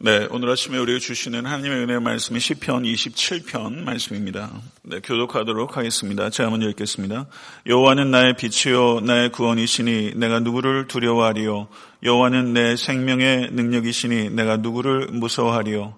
네, 0.00 0.28
오늘 0.30 0.48
아침에 0.50 0.78
우리가 0.78 1.00
주시는 1.00 1.44
하나님의 1.44 1.78
은혜의 1.80 2.00
말씀이 2.00 2.38
시편 2.38 2.84
27편 2.84 3.82
말씀입니다. 3.82 4.48
네, 4.84 5.00
교독하도록 5.00 5.76
하겠습니다. 5.76 6.30
제가 6.30 6.50
먼저 6.50 6.68
읽겠습니다. 6.68 7.26
여호와는 7.66 8.12
나의 8.12 8.36
빛이요 8.36 9.00
나의 9.00 9.32
구원이시니 9.32 10.12
내가 10.14 10.38
누구를 10.38 10.86
두려워하리요 10.86 11.66
여호와는 12.04 12.52
내 12.52 12.76
생명의 12.76 13.48
능력이시니 13.50 14.30
내가 14.30 14.58
누구를 14.58 15.08
무서워하리요 15.10 15.96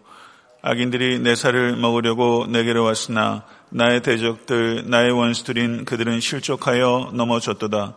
악인들이 0.62 1.18
내 1.18 1.34
살을 1.34 1.76
먹으려고 1.76 2.46
내게로 2.48 2.82
왔으나 2.82 3.44
나의 3.68 4.00
대적들 4.00 4.84
나의 4.88 5.10
원수들인 5.10 5.84
그들은 5.84 6.20
실족하여 6.20 7.10
넘어졌도다. 7.12 7.96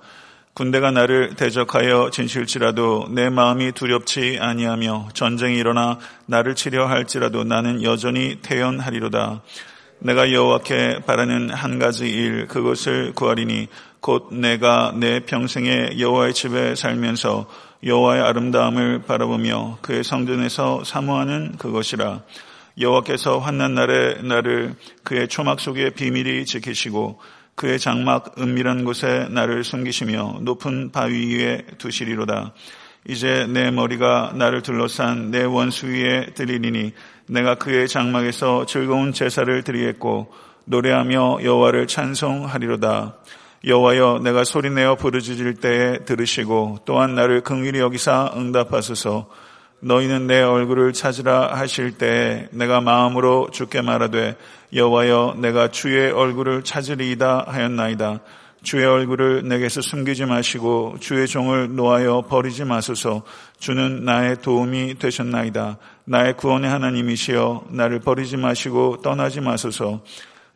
군대가 0.53 0.91
나를 0.91 1.35
대적하여 1.35 2.11
진실지라도 2.11 3.07
내 3.09 3.29
마음이 3.29 3.71
두렵지 3.71 4.37
아니하며 4.39 5.09
전쟁이 5.15 5.57
일어나 5.57 5.97
나를 6.27 6.53
치려 6.53 6.85
할지라도 6.85 7.43
나는 7.43 7.81
여전히 7.81 8.37
태연하리로다. 8.43 9.41
내가 9.97 10.31
여호와께 10.31 10.99
바라는 11.07 11.49
한 11.49 11.79
가지 11.79 12.07
일 12.07 12.47
그것을 12.47 13.13
구하리니 13.15 13.67
곧 13.99 14.31
내가 14.31 14.93
내 14.95 15.21
평생에 15.21 15.97
여호와의 15.97 16.35
집에 16.35 16.75
살면서 16.75 17.49
여호와의 17.83 18.21
아름다움을 18.21 19.01
바라보며 19.07 19.79
그의 19.81 20.03
성전에서 20.03 20.83
사모하는 20.83 21.57
그것이라. 21.57 22.21
여호와께서 22.79 23.39
환난 23.39 23.73
날에 23.73 24.21
나를 24.21 24.75
그의 25.03 25.27
초막 25.27 25.59
속에 25.59 25.91
비밀히 25.91 26.45
지키시고 26.45 27.19
그의 27.55 27.79
장막 27.79 28.35
은밀한 28.39 28.83
곳에 28.83 29.27
나를 29.29 29.63
숨기시며 29.63 30.39
높은 30.41 30.91
바위 30.91 31.35
위에 31.35 31.65
두시리로다. 31.77 32.53
이제 33.07 33.45
내 33.47 33.69
머리가 33.69 34.33
나를 34.35 34.61
둘러싼 34.61 35.29
내 35.29 35.43
원수 35.43 35.87
위에 35.87 36.27
들리리니 36.33 36.93
내가 37.27 37.55
그의 37.55 37.87
장막에서 37.87 38.65
즐거운 38.65 39.13
제사를 39.13 39.63
드리겠고 39.63 40.31
노래하며 40.65 41.39
여호와를 41.43 41.87
찬송하리로다. 41.87 43.17
여호와여 43.65 44.19
내가 44.23 44.43
소리내어 44.43 44.95
부르짖을 44.95 45.55
때에 45.55 45.99
들으시고 46.05 46.79
또한 46.85 47.15
나를 47.15 47.41
긍휼히 47.41 47.79
여기사 47.79 48.33
응답하소서 48.35 49.29
너희는 49.83 50.27
내 50.27 50.41
얼굴을 50.41 50.93
찾으라 50.93 51.55
하실 51.55 51.97
때에 51.97 52.47
내가 52.51 52.79
마음으로 52.79 53.49
죽게 53.51 53.81
말하되 53.81 54.37
여호와여 54.73 55.35
내가 55.39 55.67
주의 55.67 56.09
얼굴을 56.09 56.63
찾으리이다 56.63 57.45
하였나이다. 57.47 58.19
주의 58.63 58.85
얼굴을 58.85 59.45
내게서 59.45 59.81
숨기지 59.81 60.25
마시고 60.25 60.95
주의 61.01 61.27
종을 61.27 61.75
놓아여 61.75 62.21
버리지 62.29 62.63
마소서. 62.63 63.23
주는 63.59 64.05
나의 64.05 64.37
도움이 64.41 64.99
되셨나이다. 64.99 65.77
나의 66.05 66.37
구원의 66.37 66.69
하나님이시여 66.69 67.65
나를 67.71 67.99
버리지 67.99 68.37
마시고 68.37 69.01
떠나지 69.01 69.41
마소서. 69.41 70.01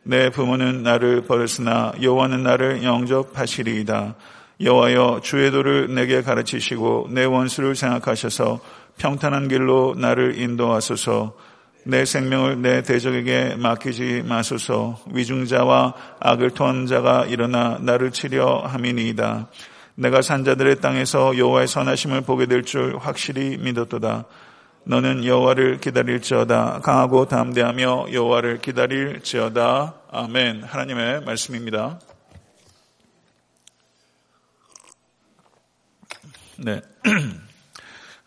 내 0.04 0.30
부모는 0.30 0.82
나를 0.82 1.22
버렸으나 1.22 1.92
여호와는 2.00 2.42
나를 2.42 2.82
영접하시리이다. 2.82 4.14
여호와여 4.62 5.20
주의 5.22 5.50
도를 5.50 5.94
내게 5.94 6.22
가르치시고 6.22 7.08
내 7.10 7.24
원수를 7.24 7.76
생각하셔서 7.76 8.58
평탄한 8.98 9.48
길로 9.48 9.94
나를 9.96 10.38
인도하소서. 10.38 11.34
내 11.84 12.04
생명을 12.04 12.60
내 12.60 12.82
대적에게 12.82 13.56
맡기지 13.56 14.24
마소서. 14.26 15.00
위중자와 15.12 15.94
악을 16.20 16.50
토한 16.50 16.86
자가 16.86 17.24
일어나 17.24 17.78
나를 17.80 18.10
치려 18.10 18.58
함이니이다. 18.66 19.48
내가 19.94 20.20
산자들의 20.22 20.80
땅에서 20.80 21.38
여호와의 21.38 21.66
선하심을 21.66 22.20
보게 22.22 22.46
될 22.46 22.62
줄 22.62 22.98
확실히 22.98 23.56
믿었도다. 23.56 24.26
너는 24.84 25.24
여호와를 25.24 25.80
기다릴지어다. 25.80 26.80
강하고 26.80 27.26
담대하며 27.26 28.06
여호와를 28.12 28.58
기다릴지어다. 28.58 29.94
아멘. 30.10 30.64
하나님의 30.64 31.22
말씀입니다. 31.22 31.98
네. 36.56 36.80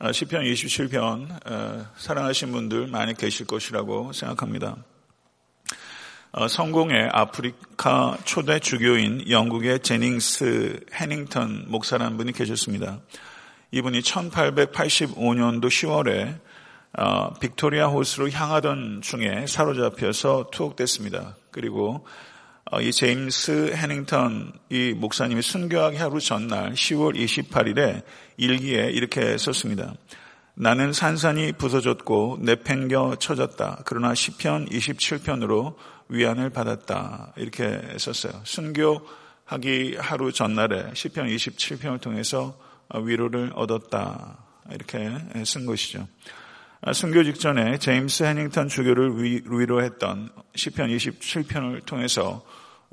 아, 0.03 0.11
시편 0.11 0.45
27편 0.45 1.29
어, 1.45 1.85
사랑하신 1.95 2.51
분들 2.51 2.87
많이 2.87 3.13
계실 3.13 3.45
것이라고 3.45 4.13
생각합니다. 4.13 4.77
어, 6.31 6.47
성공의 6.47 7.09
아프리카 7.13 8.17
초대 8.25 8.57
주교인 8.57 9.29
영국의 9.29 9.81
제닝스 9.81 10.79
해닝턴 10.95 11.65
목사라는 11.67 12.17
분이 12.17 12.31
계셨습니다. 12.31 12.99
이분이 13.69 13.99
1885년도 13.99 15.65
10월에 15.65 16.39
어, 16.97 17.33
빅토리아 17.39 17.85
호수로 17.85 18.31
향하던 18.31 19.01
중에 19.03 19.45
사로잡혀서 19.45 20.49
투옥됐습니다. 20.51 21.35
그리고 21.51 22.07
이 22.79 22.91
제임스 22.91 23.73
해닝턴 23.75 24.53
이 24.69 24.93
목사님이 24.95 25.41
순교하기 25.41 25.97
하루 25.97 26.21
전날 26.21 26.71
10월 26.71 27.15
28일에 27.17 28.01
일기에 28.37 28.91
이렇게 28.91 29.37
썼습니다. 29.37 29.93
나는 30.53 30.93
산산이 30.93 31.53
부서졌고 31.53 32.39
내팽겨 32.41 33.17
쳐졌다. 33.19 33.81
그러나 33.85 34.15
시편 34.15 34.69
27편으로 34.69 35.75
위안을 36.07 36.49
받았다. 36.49 37.33
이렇게 37.35 37.81
썼어요. 37.97 38.41
순교하기 38.45 39.97
하루 39.99 40.31
전날에 40.31 40.91
시편 40.93 41.27
27편을 41.27 41.99
통해서 41.99 42.57
위로를 42.93 43.51
얻었다. 43.53 44.45
이렇게 44.71 45.09
쓴 45.43 45.65
것이죠. 45.65 46.07
순교 46.93 47.23
직전에 47.25 47.77
제임스 47.77 48.23
해닝턴 48.23 48.69
주교를 48.69 49.21
위로했던 49.45 50.29
시편 50.55 50.89
27편을 50.89 51.85
통해서 51.85 52.43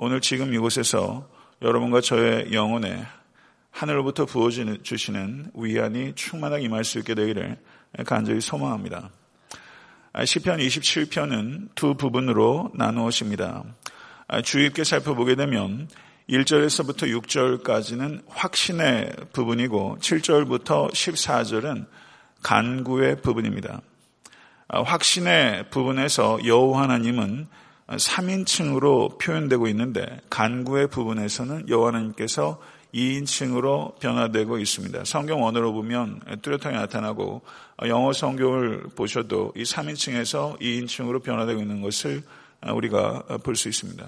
오늘 0.00 0.20
지금 0.20 0.54
이곳에서 0.54 1.28
여러분과 1.60 2.00
저의 2.00 2.52
영혼에 2.52 3.04
하늘로부터 3.72 4.26
부어주시는 4.26 5.50
위안이 5.54 6.14
충만하게 6.14 6.66
임할 6.66 6.84
수 6.84 7.00
있게 7.00 7.16
되기를 7.16 7.58
간절히 8.06 8.40
소망합니다. 8.40 9.10
아, 10.12 10.24
시편 10.24 10.60
27편은 10.60 11.70
두 11.74 11.94
부분으로 11.94 12.70
나누어집니다. 12.74 13.64
아, 14.28 14.40
주의 14.40 14.68
깊게 14.68 14.84
살펴보게 14.84 15.34
되면 15.34 15.88
1절에서부터 16.30 17.20
6절까지는 17.20 18.22
확신의 18.28 19.10
부분이고 19.32 19.98
7절부터 20.00 20.92
14절은 20.92 21.86
간구의 22.44 23.20
부분입니다. 23.20 23.80
아, 24.68 24.80
확신의 24.80 25.70
부분에서 25.70 26.38
여호와 26.46 26.82
하나님은 26.82 27.48
3인칭으로 27.88 29.18
표현되고 29.18 29.66
있는데 29.68 30.20
간구의 30.30 30.88
부분에서는 30.88 31.68
여호와 31.68 31.88
하나님께서 31.88 32.60
2인칭으로 32.94 33.98
변화되고 33.98 34.58
있습니다. 34.58 35.04
성경 35.04 35.44
언어로 35.44 35.72
보면 35.72 36.20
뚜렷하게 36.42 36.76
나타나고 36.76 37.42
영어 37.86 38.12
성경을 38.12 38.84
보셔도 38.96 39.52
이 39.56 39.62
3인칭에서 39.62 40.58
2인칭으로 40.60 41.22
변화되고 41.22 41.60
있는 41.60 41.82
것을 41.82 42.22
우리가 42.66 43.24
볼 43.42 43.56
수 43.56 43.68
있습니다. 43.68 44.06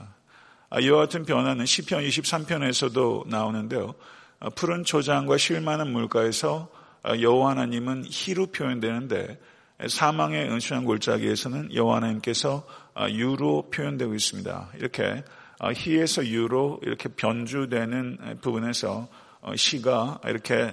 이와 0.80 0.98
같은 0.98 1.24
변화는 1.24 1.66
시편 1.66 2.02
23편에서도 2.04 3.28
나오는데요. 3.28 3.94
푸른 4.54 4.84
초장과 4.84 5.36
실 5.36 5.60
많은 5.60 5.90
물가에서 5.92 6.68
여호와 7.20 7.50
하나님은 7.50 8.04
희로 8.08 8.46
표현되는데 8.46 9.38
사망의 9.88 10.50
은수한 10.50 10.84
골짜기에서는 10.84 11.74
여호와 11.74 11.96
하나님께서 11.96 12.64
유로 13.08 13.70
표현되고 13.70 14.14
있습니다. 14.14 14.68
이렇게 14.76 15.22
희에서 15.74 16.22
어, 16.22 16.24
유로 16.24 16.80
이렇게 16.82 17.08
변주되는 17.08 18.38
부분에서 18.40 19.08
어, 19.40 19.56
시가 19.56 20.20
이렇게 20.24 20.72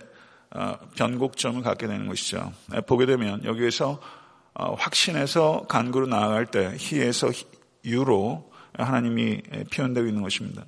어, 0.52 0.78
변곡점을 0.96 1.62
갖게 1.62 1.88
되는 1.88 2.08
것이죠. 2.08 2.52
보게 2.86 3.06
되면 3.06 3.44
여기에서 3.44 4.02
확신해서 4.56 5.66
간구로 5.68 6.08
나아갈 6.08 6.48
때 6.48 6.76
희에서 6.78 7.30
유로 7.86 8.52
하나님이 8.74 9.42
표현되고 9.72 10.08
있는 10.08 10.24
것입니다. 10.24 10.66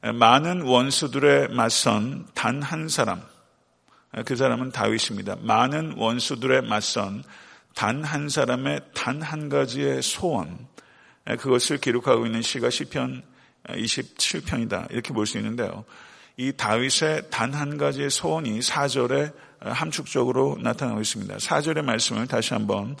많은 0.00 0.62
원수들의 0.62 1.48
맞선 1.48 2.26
단 2.34 2.60
한 2.62 2.88
사람, 2.88 3.22
그 4.24 4.34
사람은 4.36 4.72
다윗입니다. 4.72 5.36
많은 5.42 5.94
원수들의 5.96 6.62
맞선 6.62 7.22
단 7.78 8.02
한 8.02 8.28
사람의 8.28 8.80
단 8.92 9.22
한 9.22 9.48
가지의 9.48 10.02
소원, 10.02 10.66
예, 11.30 11.36
그것을 11.36 11.78
기록하고 11.78 12.26
있는 12.26 12.42
시가 12.42 12.70
시편 12.70 13.22
27편이다. 13.68 14.90
이렇게 14.90 15.12
볼 15.14 15.26
수 15.26 15.38
있는데요. 15.38 15.84
이 16.36 16.52
다윗의 16.52 17.30
단 17.30 17.54
한 17.54 17.78
가지의 17.78 18.10
소원이 18.10 18.58
4절에 18.58 19.32
함축적으로 19.60 20.58
나타나고 20.60 21.00
있습니다. 21.00 21.36
4절의 21.36 21.82
말씀을 21.82 22.26
다시 22.26 22.52
한번 22.52 22.96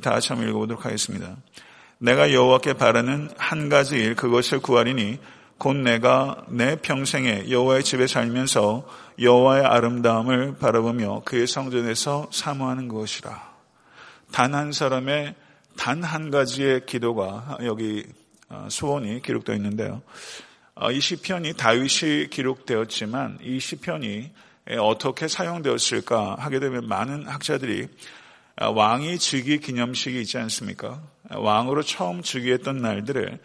다 0.00 0.10
같이 0.12 0.28
한번 0.28 0.48
읽어보도록 0.48 0.84
하겠습니다. 0.84 1.36
내가 1.98 2.32
여호와께 2.32 2.74
바라는 2.74 3.30
한 3.36 3.68
가지 3.68 3.96
일 3.96 4.14
그것을 4.14 4.60
구하리니 4.60 5.18
곧 5.58 5.74
내가 5.74 6.44
내 6.48 6.76
평생에 6.76 7.50
여호와의 7.50 7.82
집에 7.82 8.06
살면서 8.06 8.86
여호와의 9.20 9.64
아름다움을 9.64 10.56
바라보며 10.58 11.22
그의 11.24 11.48
성전에서 11.48 12.28
사모하는 12.30 12.86
것이라. 12.86 13.49
단 14.32 14.54
한 14.54 14.72
사람의 14.72 15.34
단 15.76 16.02
한 16.02 16.30
가지의 16.30 16.86
기도가 16.86 17.58
여기 17.64 18.04
어, 18.48 18.66
소원이 18.70 19.22
기록되어 19.22 19.54
있는데요. 19.56 20.02
어, 20.74 20.90
이 20.90 21.00
시편이 21.00 21.54
다윗이 21.54 22.28
기록되었지만 22.30 23.38
이 23.42 23.60
시편이 23.60 24.30
어떻게 24.80 25.28
사용되었을까 25.28 26.36
하게 26.38 26.60
되면 26.60 26.86
많은 26.86 27.26
학자들이 27.28 27.88
어, 28.60 28.70
왕이 28.70 29.18
즉위 29.18 29.58
기념식이 29.58 30.20
있지 30.20 30.38
않습니까? 30.38 31.00
왕으로 31.30 31.82
처음 31.82 32.22
즉위했던 32.22 32.78
날들을 32.78 33.38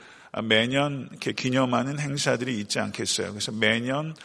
매년 0.44 1.08
이렇게 1.12 1.32
기념하는 1.32 2.00
행사들이 2.00 2.60
있지 2.60 2.80
않겠어요. 2.80 3.30
그래서 3.30 3.52
매년 3.52 4.16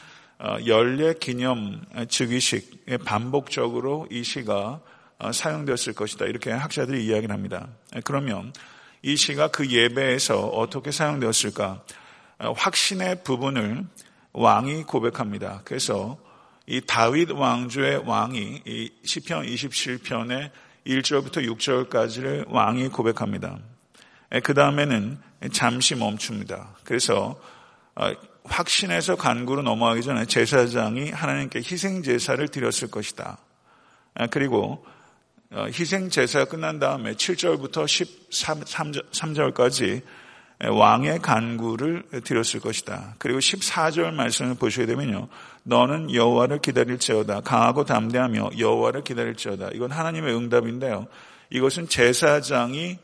연례 0.66 1.12
기념 1.14 1.82
즉위식 2.08 2.86
반복적으로 3.04 4.08
이 4.10 4.24
시가 4.24 4.80
사용되었을 5.32 5.94
것이다. 5.94 6.26
이렇게 6.26 6.50
학자들이 6.50 7.04
이야기를 7.06 7.34
합니다. 7.34 7.68
그러면 8.04 8.52
이 9.02 9.16
시가 9.16 9.48
그 9.48 9.70
예배에서 9.70 10.46
어떻게 10.46 10.90
사용되었을까? 10.90 11.82
확신의 12.38 13.22
부분을 13.24 13.84
왕이 14.32 14.84
고백합니다. 14.84 15.62
그래서 15.64 16.18
이 16.66 16.80
다윗 16.80 17.30
왕조의 17.30 18.04
왕이 18.06 18.62
이 18.64 18.90
시편 19.04 19.44
27편의 19.46 20.50
1절부터 20.86 21.44
6절까지를 21.56 22.46
왕이 22.48 22.88
고백합니다. 22.88 23.58
그 24.42 24.54
다음에는 24.54 25.18
잠시 25.52 25.94
멈춥니다. 25.94 26.76
그래서 26.84 27.40
어, 27.96 28.12
확신에서 28.44 29.16
간구로 29.16 29.62
넘어가기 29.62 30.02
전에 30.02 30.24
제사장이 30.24 31.10
하나님께 31.10 31.58
희생 31.58 32.02
제사를 32.02 32.46
드렸을 32.48 32.90
것이다. 32.90 33.38
그리고 34.30 34.84
어, 34.84 34.99
희생 35.52 36.10
제사가 36.10 36.44
끝난 36.44 36.78
다음에 36.78 37.14
7절부터 37.14 37.84
13절까지 38.30 40.02
왕의 40.62 41.18
간구를 41.20 42.04
드렸을 42.22 42.60
것이다. 42.60 43.16
그리고 43.18 43.40
14절 43.40 44.12
말씀을 44.12 44.54
보셔야 44.54 44.86
되면요. 44.86 45.26
너는 45.64 46.14
여호와를 46.14 46.60
기다릴지어다. 46.60 47.40
강하고 47.40 47.84
담대하며 47.84 48.50
여호와를 48.58 49.02
기다릴지어다. 49.02 49.70
이건 49.72 49.90
하나님의 49.90 50.36
응답인데요. 50.36 51.08
이것은 51.50 51.88
제사장이 51.88 52.98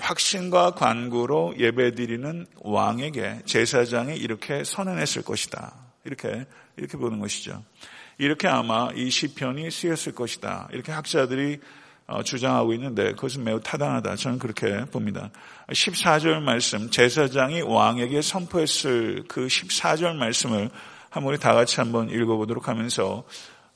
확신과 0.00 0.72
간구로 0.72 1.54
예배드리는 1.56 2.46
왕에게 2.62 3.42
제사장이 3.44 4.16
이렇게 4.16 4.64
선언했을 4.64 5.22
것이다. 5.22 5.72
이렇게 6.04 6.46
이렇게 6.76 6.96
보는 6.96 7.20
것이죠. 7.20 7.62
이렇게 8.20 8.48
아마 8.48 8.90
이 8.94 9.08
시편이 9.08 9.70
쓰였을 9.70 10.12
것이다. 10.12 10.68
이렇게 10.72 10.92
학자들이 10.92 11.58
어, 12.06 12.22
주장하고 12.22 12.74
있는데 12.74 13.12
그것은 13.12 13.44
매우 13.44 13.60
타당하다. 13.60 14.16
저는 14.16 14.38
그렇게 14.38 14.84
봅니다. 14.90 15.30
14절 15.68 16.42
말씀, 16.42 16.90
제사장이 16.90 17.62
왕에게 17.62 18.20
선포했을 18.20 19.24
그 19.26 19.46
14절 19.46 20.16
말씀을 20.16 20.68
한번 21.08 21.38
다 21.38 21.54
같이 21.54 21.80
한번 21.80 22.10
읽어보도록 22.10 22.68
하면서 22.68 23.24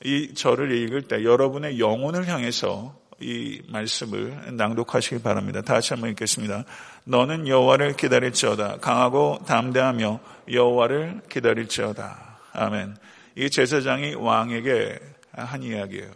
이 0.03 0.35
절을 0.35 0.71
읽을 0.73 1.03
때 1.03 1.23
여러분의 1.23 1.79
영혼을 1.79 2.27
향해서 2.27 2.95
이 3.19 3.63
말씀을 3.69 4.55
낭독하시기 4.57 5.23
바랍니다. 5.23 5.63
다 5.63 5.73
같이 5.73 5.93
한번 5.93 6.11
읽겠습니다. 6.11 6.65
너는 7.05 7.47
여호와를 7.47 7.95
기다릴지어다. 7.95 8.77
강하고 8.77 9.39
담대하며 9.47 10.19
여호와를 10.51 11.21
기다릴지어다. 11.29 12.37
아멘. 12.53 12.95
이 13.35 13.49
제사장이 13.49 14.15
왕에게 14.15 14.99
한 15.33 15.63
이야기예요. 15.63 16.11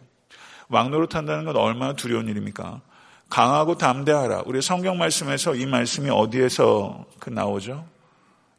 왕 0.70 0.92
노릇한다는 0.92 1.46
건 1.46 1.56
얼마나 1.58 1.94
두려운 1.94 2.28
일입니까? 2.28 2.82
강하고 3.30 3.78
담대하라. 3.78 4.44
우리 4.46 4.62
성경 4.62 4.98
말씀에서 4.98 5.56
이 5.56 5.66
말씀이 5.66 6.10
어디에서 6.10 7.06
그 7.20 7.30
나오죠? 7.30 7.86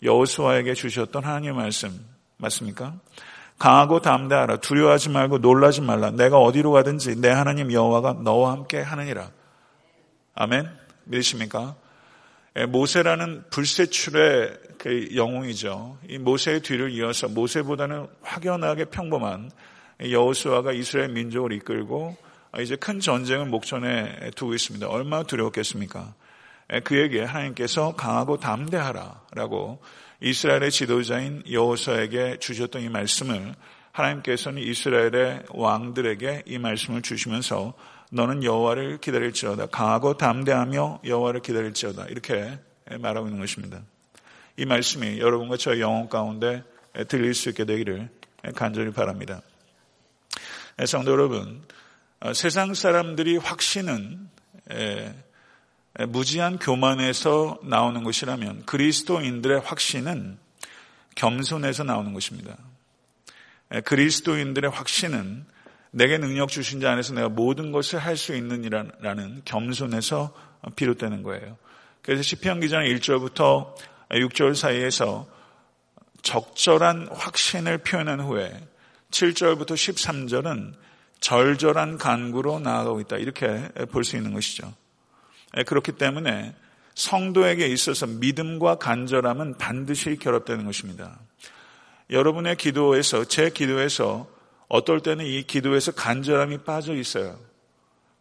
여호수아에게 0.03 0.75
주셨던 0.75 1.25
하나님의 1.25 1.57
말씀 1.57 2.07
맞습니까? 2.37 2.95
강하고 3.59 4.01
담대하라. 4.01 4.57
두려워하지 4.59 5.11
말고 5.11 5.39
놀라지 5.39 5.81
말라. 5.83 6.11
내가 6.11 6.39
어디로 6.39 6.73
가든지 6.73 7.21
내 7.21 7.29
하나님 7.29 7.73
여호와가 7.73 8.15
너와 8.23 8.53
함께 8.53 8.81
하느니라. 8.81 9.31
아멘. 10.35 10.69
믿으십니까? 11.05 11.77
예, 12.57 12.67
모세라는 12.67 13.45
불세출의 13.51 14.59
그 14.79 15.15
영웅이죠. 15.15 15.99
이 16.09 16.19
모세의 16.19 16.63
뒤를 16.63 16.91
이어서 16.91 17.29
모세보다는 17.29 18.09
확연하게 18.23 18.87
평범한 18.87 19.53
여호수아가 20.01 20.73
이스라엘 20.73 21.11
민족을 21.11 21.53
이끌고 21.53 22.17
이제 22.59 22.75
큰 22.75 22.99
전쟁을 22.99 23.47
목전에 23.47 24.33
두고 24.35 24.55
있습니다. 24.55 24.89
얼마나 24.89 25.23
두려웠겠습니까? 25.23 26.13
그에게 26.83 27.23
하나님께서 27.23 27.95
강하고 27.95 28.39
담대하라라고 28.39 29.81
이스라엘의 30.21 30.73
지도자인 30.73 31.45
여호수아에게 31.49 32.39
주셨던 32.41 32.83
이 32.83 32.89
말씀을 32.89 33.55
하나님께서는 33.93 34.61
이스라엘의 34.63 35.45
왕들에게 35.51 36.45
이 36.47 36.59
말씀을 36.59 37.03
주시면서 37.03 37.75
너는 38.11 38.45
여호와를 38.45 38.99
기다릴지어다 38.99 39.67
강하고 39.67 40.17
담대하며 40.17 41.01
여호와를 41.05 41.43
기다릴지어다 41.43 42.07
이렇게 42.07 42.59
말하고 42.99 43.29
있는 43.29 43.41
것입니다. 43.41 43.81
이 44.57 44.65
말씀이 44.65 45.21
여러분과 45.21 45.57
저의 45.57 45.81
영혼 45.81 46.09
가운데 46.09 46.65
들릴 47.09 47.35
수 47.35 47.49
있게 47.49 47.65
되기를 47.65 48.09
간절히 48.57 48.93
바랍니다. 48.93 49.43
네, 50.77 50.87
성도 50.87 51.13
여러분, 51.13 51.63
어, 52.21 52.33
세상 52.33 52.75
사람들이 52.75 53.37
확신은 53.37 54.29
무지한 56.09 56.59
교만에서 56.59 57.61
나오는 57.63 58.03
것이라면 58.03 58.65
그리스도인들의 58.67 59.61
확신은 59.61 60.39
겸손에서 61.17 61.85
나오는 61.85 62.13
것입니다. 62.13 62.57
그리스도인들의 63.85 64.71
확신은 64.71 65.45
내게 65.93 66.19
능력 66.19 66.49
주신 66.49 66.81
자 66.81 66.93
안에서 66.93 67.15
내가 67.15 67.29
모든 67.29 67.73
것을 67.73 67.99
할 67.99 68.17
수 68.17 68.35
있는이라는 68.35 69.43
겸손에서 69.45 70.33
비롯되는 70.77 71.23
거예요. 71.23 71.57
그래서 72.03 72.23
시편 72.23 72.61
기자는 72.61 72.87
1절부터 72.87 73.75
6절 74.11 74.55
사이에서 74.55 75.27
적절한 76.23 77.09
확신을 77.13 77.79
표현한 77.79 78.21
후에 78.21 78.53
7절부터 79.11 79.73
13절은 79.73 80.75
절절한 81.21 81.99
간구로 81.99 82.61
나아가고 82.61 83.01
있다. 83.01 83.17
이렇게 83.17 83.69
볼 83.91 84.05
수 84.05 84.17
있는 84.17 84.33
것이죠. 84.33 84.73
예, 85.57 85.65
그렇기 85.65 85.93
때문에 85.93 86.55
성도에게 86.95 87.67
있어서 87.69 88.07
믿음과 88.07 88.77
간절함은 88.77 89.59
반드시 89.59 90.17
결합되는 90.17 90.65
것입니다. 90.65 91.19
여러분의 92.11 92.57
기도에서, 92.57 93.25
제 93.25 93.51
기도에서 93.51 94.29
어떨 94.71 95.01
때는 95.01 95.27
이 95.27 95.43
기도에서 95.43 95.91
간절함이 95.93 96.59
빠져 96.59 96.95
있어요. 96.95 97.37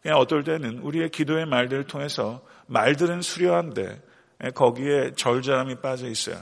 그냥 0.02 0.18
어떨 0.18 0.42
때는 0.42 0.80
우리의 0.80 1.10
기도의 1.10 1.46
말들을 1.46 1.84
통해서 1.84 2.42
말들은 2.66 3.22
수려한데 3.22 4.02
예, 4.44 4.50
거기에 4.50 5.12
절절함이 5.14 5.76
빠져 5.76 6.08
있어요. 6.08 6.36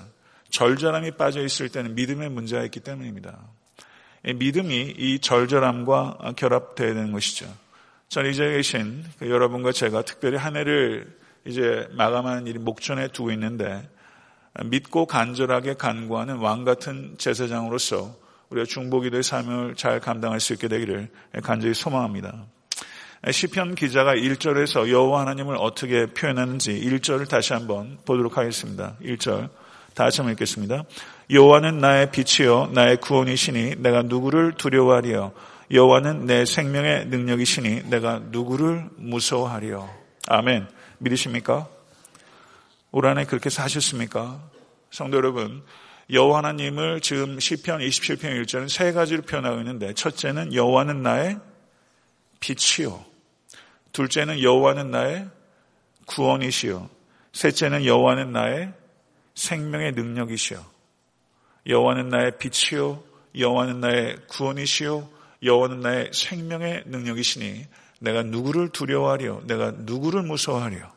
절절함이 0.50 1.12
빠져 1.12 1.42
있을 1.42 1.68
때는 1.68 1.94
믿음의 1.94 2.30
문제가 2.30 2.64
있기 2.64 2.80
때문입니다. 2.80 3.38
믿음이 4.24 4.94
이 4.96 5.18
절절함과 5.18 6.34
결합되어야 6.36 6.94
되는 6.94 7.12
것이죠. 7.12 7.46
저는 8.08 8.30
이제 8.30 8.48
계신 8.50 9.04
그 9.18 9.28
여러분과 9.28 9.72
제가 9.72 10.02
특별히 10.02 10.38
한 10.38 10.56
해를 10.56 11.18
이제 11.44 11.86
마감하는 11.92 12.46
일이 12.46 12.58
목전에 12.58 13.08
두고 13.08 13.30
있는데 13.32 13.86
믿고 14.64 15.04
간절하게 15.04 15.74
간구하는 15.74 16.36
왕 16.36 16.64
같은 16.64 17.16
제사장으로서 17.18 18.27
우리가 18.50 18.66
중보기도의 18.66 19.22
삶을 19.22 19.74
잘 19.76 20.00
감당할 20.00 20.40
수 20.40 20.52
있게 20.54 20.68
되기를 20.68 21.08
간절히 21.42 21.74
소망합니다. 21.74 22.46
시편 23.30 23.74
기자가 23.74 24.14
1절에서 24.14 24.90
여호와 24.90 25.22
하나님을 25.22 25.56
어떻게 25.56 26.06
표현하는지 26.06 26.72
1절을 26.72 27.28
다시 27.28 27.52
한번 27.52 27.98
보도록 28.04 28.38
하겠습니다. 28.38 28.96
1절 29.02 29.50
다시 29.94 30.20
한번 30.20 30.32
읽겠습니다. 30.34 30.84
여호와는 31.30 31.78
나의 31.78 32.10
빛이요 32.10 32.68
나의 32.72 32.98
구원이시니 32.98 33.76
내가 33.78 34.02
누구를 34.02 34.52
두려워하리요 34.52 35.32
여호와는 35.70 36.24
내 36.24 36.46
생명의 36.46 37.06
능력이시니 37.06 37.90
내가 37.90 38.20
누구를 38.30 38.88
무서워하리요 38.96 39.90
아멘 40.28 40.66
믿으십니까? 40.98 41.68
올 42.92 43.06
한해 43.06 43.26
그렇게 43.26 43.50
사셨습니까? 43.50 44.40
성도 44.90 45.18
여러분 45.18 45.62
여호와 46.10 46.38
하나님을 46.38 47.00
지금 47.00 47.38
시편 47.38 47.80
27편 47.80 48.42
1절은 48.42 48.68
세 48.70 48.92
가지로 48.92 49.22
표현하고 49.22 49.58
있는데 49.58 49.92
첫째는 49.92 50.54
여호와는 50.54 51.02
나의 51.02 51.38
빛이요 52.40 53.04
둘째는 53.92 54.42
여호와는 54.42 54.90
나의 54.90 55.28
구원이시요 56.06 56.88
셋째는 57.32 57.84
여호와는 57.84 58.32
나의 58.32 58.72
생명의 59.34 59.92
능력이시여. 59.92 60.64
여호와는 61.66 62.08
나의 62.08 62.38
빛이요 62.38 63.04
여호와는 63.36 63.80
나의 63.80 64.16
구원이시요 64.28 65.08
여호와는 65.42 65.80
나의 65.80 66.10
생명의 66.12 66.84
능력이시니 66.86 67.66
내가 68.00 68.22
누구를 68.22 68.70
두려워하려? 68.70 69.42
내가 69.46 69.72
누구를 69.72 70.22
무서워하려? 70.22 70.92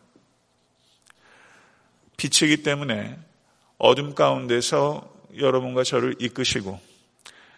빛이기 2.18 2.64
때문에 2.64 3.20
어둠 3.84 4.14
가운데서 4.14 5.12
여러분과 5.40 5.84
저를 5.84 6.14
이끄시고 6.20 6.80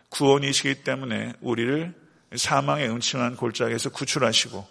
구원이시기 0.07 0.83
때문에 0.83 1.33
우리를 1.41 1.93
사망의 2.33 2.89
음침한 2.89 3.35
골짜기에서 3.35 3.89
구출하시고 3.89 4.65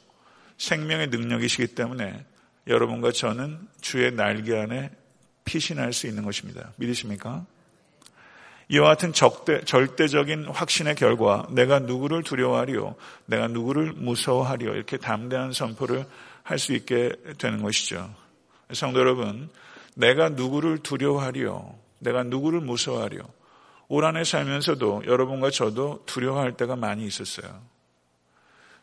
생명의 0.57 1.09
능력이시기 1.09 1.75
때문에 1.75 2.25
여러분과 2.67 3.13
저는 3.13 3.59
주의 3.83 4.11
날개 4.13 4.57
안에 4.57 4.91
피신할 5.45 5.93
수 5.93 6.07
있는 6.07 6.25
것입니다. 6.25 6.73
믿으십니까? 6.77 7.45
이와 8.69 8.89
같은 8.89 9.13
적대, 9.13 9.63
절대적인 9.63 10.47
확신의 10.47 10.95
결과 10.95 11.47
내가 11.51 11.81
누구를 11.81 12.23
두려워하리요, 12.23 12.95
내가 13.27 13.49
누구를 13.49 13.93
무서워하리요 13.93 14.75
이렇게 14.75 14.97
담대한 14.97 15.53
선포를 15.53 16.07
할 16.45 16.59
수 16.59 16.73
있게 16.73 17.13
되는 17.37 17.63
것이죠. 17.63 18.13
성도 18.73 19.01
여러분, 19.01 19.51
내가 19.95 20.31
누구를 20.31 20.79
두려워하리요, 20.79 21.75
내가 21.99 22.23
누구를 22.23 22.61
무서워하리요. 22.61 23.23
올 23.89 24.05
한해 24.05 24.25
살면서도 24.25 25.03
여러분과 25.07 25.51
저도 25.51 26.03
두려워할 26.07 26.57
때가 26.57 26.77
많이 26.77 27.07
있었어요. 27.07 27.61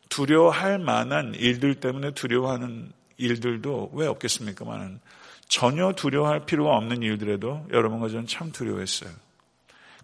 두려워할 0.10 0.80
만한 0.80 1.34
일들 1.36 1.76
때문에 1.76 2.12
두려워하는 2.12 2.92
일들도 3.18 3.92
왜 3.94 4.08
없겠습니까? 4.08 4.66
많은 4.66 5.00
전혀 5.48 5.94
두려워할 5.94 6.46
필요가 6.46 6.76
없는 6.76 7.02
일들에도 7.02 7.68
여러분과 7.72 8.10
저는 8.10 8.28
참 8.28 8.52
두려워했어요. 8.52 9.10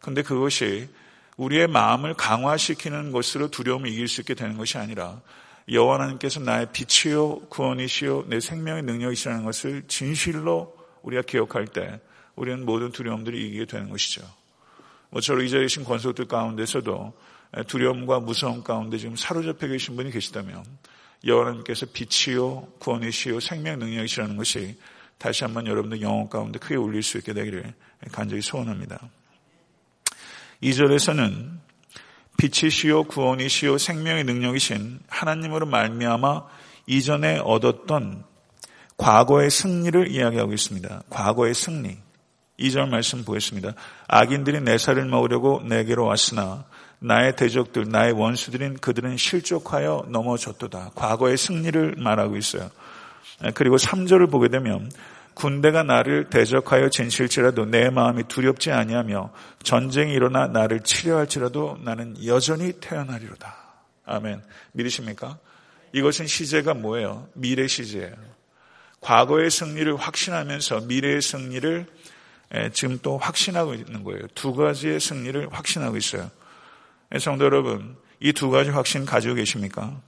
근데 0.02 0.22
그것이 0.22 0.90
우리의 1.38 1.68
마음을 1.68 2.14
강화시키는 2.14 3.12
것으로 3.12 3.50
두려움을 3.50 3.90
이길 3.90 4.08
수 4.08 4.22
있게 4.22 4.34
되는 4.34 4.58
것이 4.58 4.78
아니라 4.78 5.22
여호와 5.70 5.96
하나님께서 5.96 6.40
나의 6.40 6.68
빛이요 6.72 7.48
구원이시요 7.50 8.26
내 8.28 8.40
생명의 8.40 8.84
능력이시라는 8.84 9.44
것을 9.44 9.84
진실로 9.88 10.76
우리가 11.06 11.22
기억할 11.22 11.68
때 11.68 12.00
우리는 12.36 12.66
모든 12.66 12.92
두려움들을 12.92 13.38
이기게 13.38 13.66
되는 13.66 13.90
것이죠. 13.90 14.22
뭐저로 15.12 15.44
이 15.44 15.50
자리에 15.50 15.66
계신 15.66 15.84
권속들 15.84 16.26
가운데서도 16.26 17.14
두려움과 17.68 18.20
무서움 18.20 18.64
가운데 18.64 18.98
지금 18.98 19.16
사로잡혀 19.16 19.68
계신 19.68 19.96
분이 19.96 20.12
계시다면 20.12 20.66
여호와 21.26 21.46
하나님께서 21.46 21.86
빛이요 21.94 22.68
구원이시요 22.80 23.40
생명 23.40 23.80
능력이시라는 23.80 24.36
것이 24.36 24.78
다시 25.18 25.44
한번 25.44 25.66
여러분들 25.68 26.02
영혼 26.02 26.28
가운데 26.28 26.60
크게 26.60 26.76
울릴 26.76 27.02
수 27.02 27.18
있게 27.18 27.34
되기를 27.34 27.74
간절히 28.12 28.42
소원합니다. 28.42 29.00
2절에서는 30.62 31.60
빛이시요 32.38 33.06
구원이시요 33.06 33.78
생명의 33.78 34.26
능력이신 34.26 35.00
하나님으로 35.08 35.68
말미암아 35.68 36.44
이전에 36.88 37.40
얻었던 37.40 38.26
과거의 38.98 39.50
승리를 39.50 40.10
이야기하고 40.10 40.54
있습니다. 40.54 41.04
과거의 41.10 41.54
승리. 41.54 41.98
2절 42.60 42.88
말씀 42.88 43.26
보겠습니다. 43.26 43.74
악인들이 44.08 44.62
내 44.62 44.78
살을 44.78 45.06
먹으려고 45.06 45.62
내게로 45.66 46.06
왔으나 46.06 46.66
나의 47.00 47.36
대적들, 47.36 47.90
나의 47.90 48.14
원수들인 48.14 48.78
그들은 48.78 49.18
실족하여 49.18 50.06
넘어졌도다. 50.10 50.92
과거의 50.96 51.38
승리를 51.38 51.96
말하고 51.98 52.38
있어요. 52.38 52.70
그리고 53.54 53.76
3절을 53.76 54.32
보게 54.32 54.48
되면 54.48 54.90
군대가 55.34 55.84
나를 55.84 56.30
대적하여 56.30 56.90
진실지라도 56.90 57.66
내 57.66 57.90
마음이 57.90 58.24
두렵지 58.30 58.72
아니하며 58.72 59.32
전쟁이 59.62 60.14
일어나 60.14 60.48
나를 60.48 60.80
치료할지라도 60.80 61.80
나는 61.84 62.16
여전히 62.26 62.72
태어나리로다. 62.80 63.54
아멘. 64.06 64.42
믿으십니까? 64.72 65.38
이것은 65.92 66.28
시제가 66.28 66.74
뭐예요? 66.74 67.28
미래 67.34 67.68
시제예요. 67.68 68.35
과거의 69.06 69.52
승리를 69.52 69.96
확신하면서 69.98 70.82
미래의 70.82 71.22
승리를 71.22 71.86
지금 72.74 72.98
또 73.04 73.20
확신하고 73.20 73.76
있는 73.76 74.04
거예요. 74.04 74.22
두 74.34 74.56
가지의 74.56 75.00
승리를 75.00 75.48
확신하고 75.52 75.96
있어요. 75.96 76.32
성도 77.20 77.46
여러분, 77.46 77.98
이 78.20 78.34
두 78.34 78.50
가지 78.50 78.72
확신 78.72 79.06
가지고 79.06 79.36
계십니까? 79.36 80.02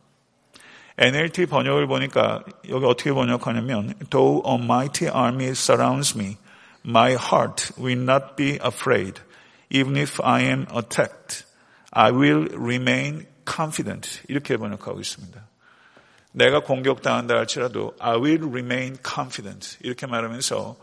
NLT 0.98 1.46
번역을 1.46 1.86
보니까 1.86 2.44
여기 2.70 2.86
어떻게 2.88 3.14
번역하냐면 3.14 3.94
Though 4.10 4.42
a 4.50 4.56
mighty 4.56 5.12
army 5.14 5.52
surrounds 5.52 6.18
me, 6.18 6.38
my 6.84 7.14
heart 7.14 7.74
will 7.80 8.02
not 8.02 8.36
be 8.36 8.58
afraid. 8.66 9.22
Even 9.70 9.96
if 9.96 10.20
I 10.24 10.42
am 10.42 10.66
attacked, 10.76 11.46
I 11.92 12.12
will 12.12 12.50
remain 12.52 13.28
confident. 13.46 14.24
이렇게 14.28 14.58
번역하고 14.58 15.00
있습니다. 15.00 15.47
내가 16.38 16.60
공격당한다 16.60 17.36
할지라도 17.36 17.96
I 18.00 18.18
will 18.18 18.46
remain 18.46 18.96
confident. 19.04 19.78
이렇게 19.82 20.06
말하면서 20.06 20.78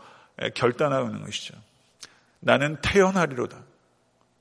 결단하고 0.53 1.07
있는 1.07 1.23
것이죠. 1.23 1.55
나는 2.41 2.75
태어나리로다. 2.81 3.57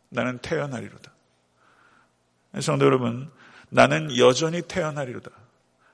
나는 0.08 0.38
태어나리로다. 0.38 1.12
성도 2.60 2.86
여러분, 2.86 3.30
나는 3.68 4.16
여전히 4.18 4.60
태어나리로다. 4.62 5.30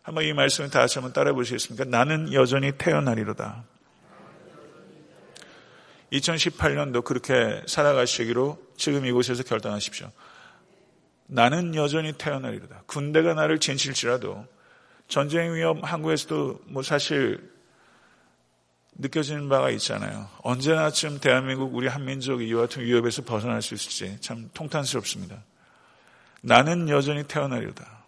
한번 0.02 0.24
이 0.24 0.32
말씀을 0.32 0.70
다시 0.70 0.98
한번 0.98 1.12
따라 1.12 1.34
보시겠습니까? 1.34 1.84
나는 1.84 2.32
여전히 2.32 2.72
태어나리로다. 2.72 3.64
2018년도 6.12 7.04
그렇게 7.04 7.62
살아가시기로 7.66 8.58
지금 8.78 9.04
이곳에서 9.04 9.42
결단하십시오. 9.42 10.10
나는 11.26 11.74
여전히 11.74 12.14
태어나리로다. 12.14 12.84
군대가 12.86 13.34
나를 13.34 13.58
진실지라도 13.60 14.46
전쟁 15.10 15.52
위험 15.54 15.82
한국에서도 15.82 16.60
뭐 16.66 16.84
사실 16.84 17.50
느껴지는 18.94 19.48
바가 19.48 19.70
있잖아요. 19.70 20.28
언제나쯤 20.42 21.18
대한민국 21.18 21.74
우리 21.74 21.88
한민족이 21.88 22.46
이와 22.46 22.62
같은 22.62 22.84
위협에서 22.84 23.22
벗어날 23.22 23.60
수 23.60 23.74
있을지 23.74 24.18
참 24.20 24.48
통탄스럽습니다. 24.54 25.42
나는 26.42 26.88
여전히 26.88 27.24
태어나리로다. 27.24 28.04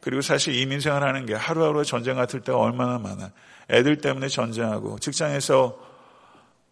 그리고 0.00 0.22
사실 0.22 0.54
이민 0.54 0.80
생활하는 0.80 1.26
게 1.26 1.34
하루하루 1.34 1.84
전쟁 1.84 2.16
같을 2.16 2.40
때가 2.40 2.56
얼마나 2.58 2.98
많아. 2.98 3.32
애들 3.68 3.98
때문에 3.98 4.28
전쟁하고 4.28 4.98
직장에서 4.98 5.78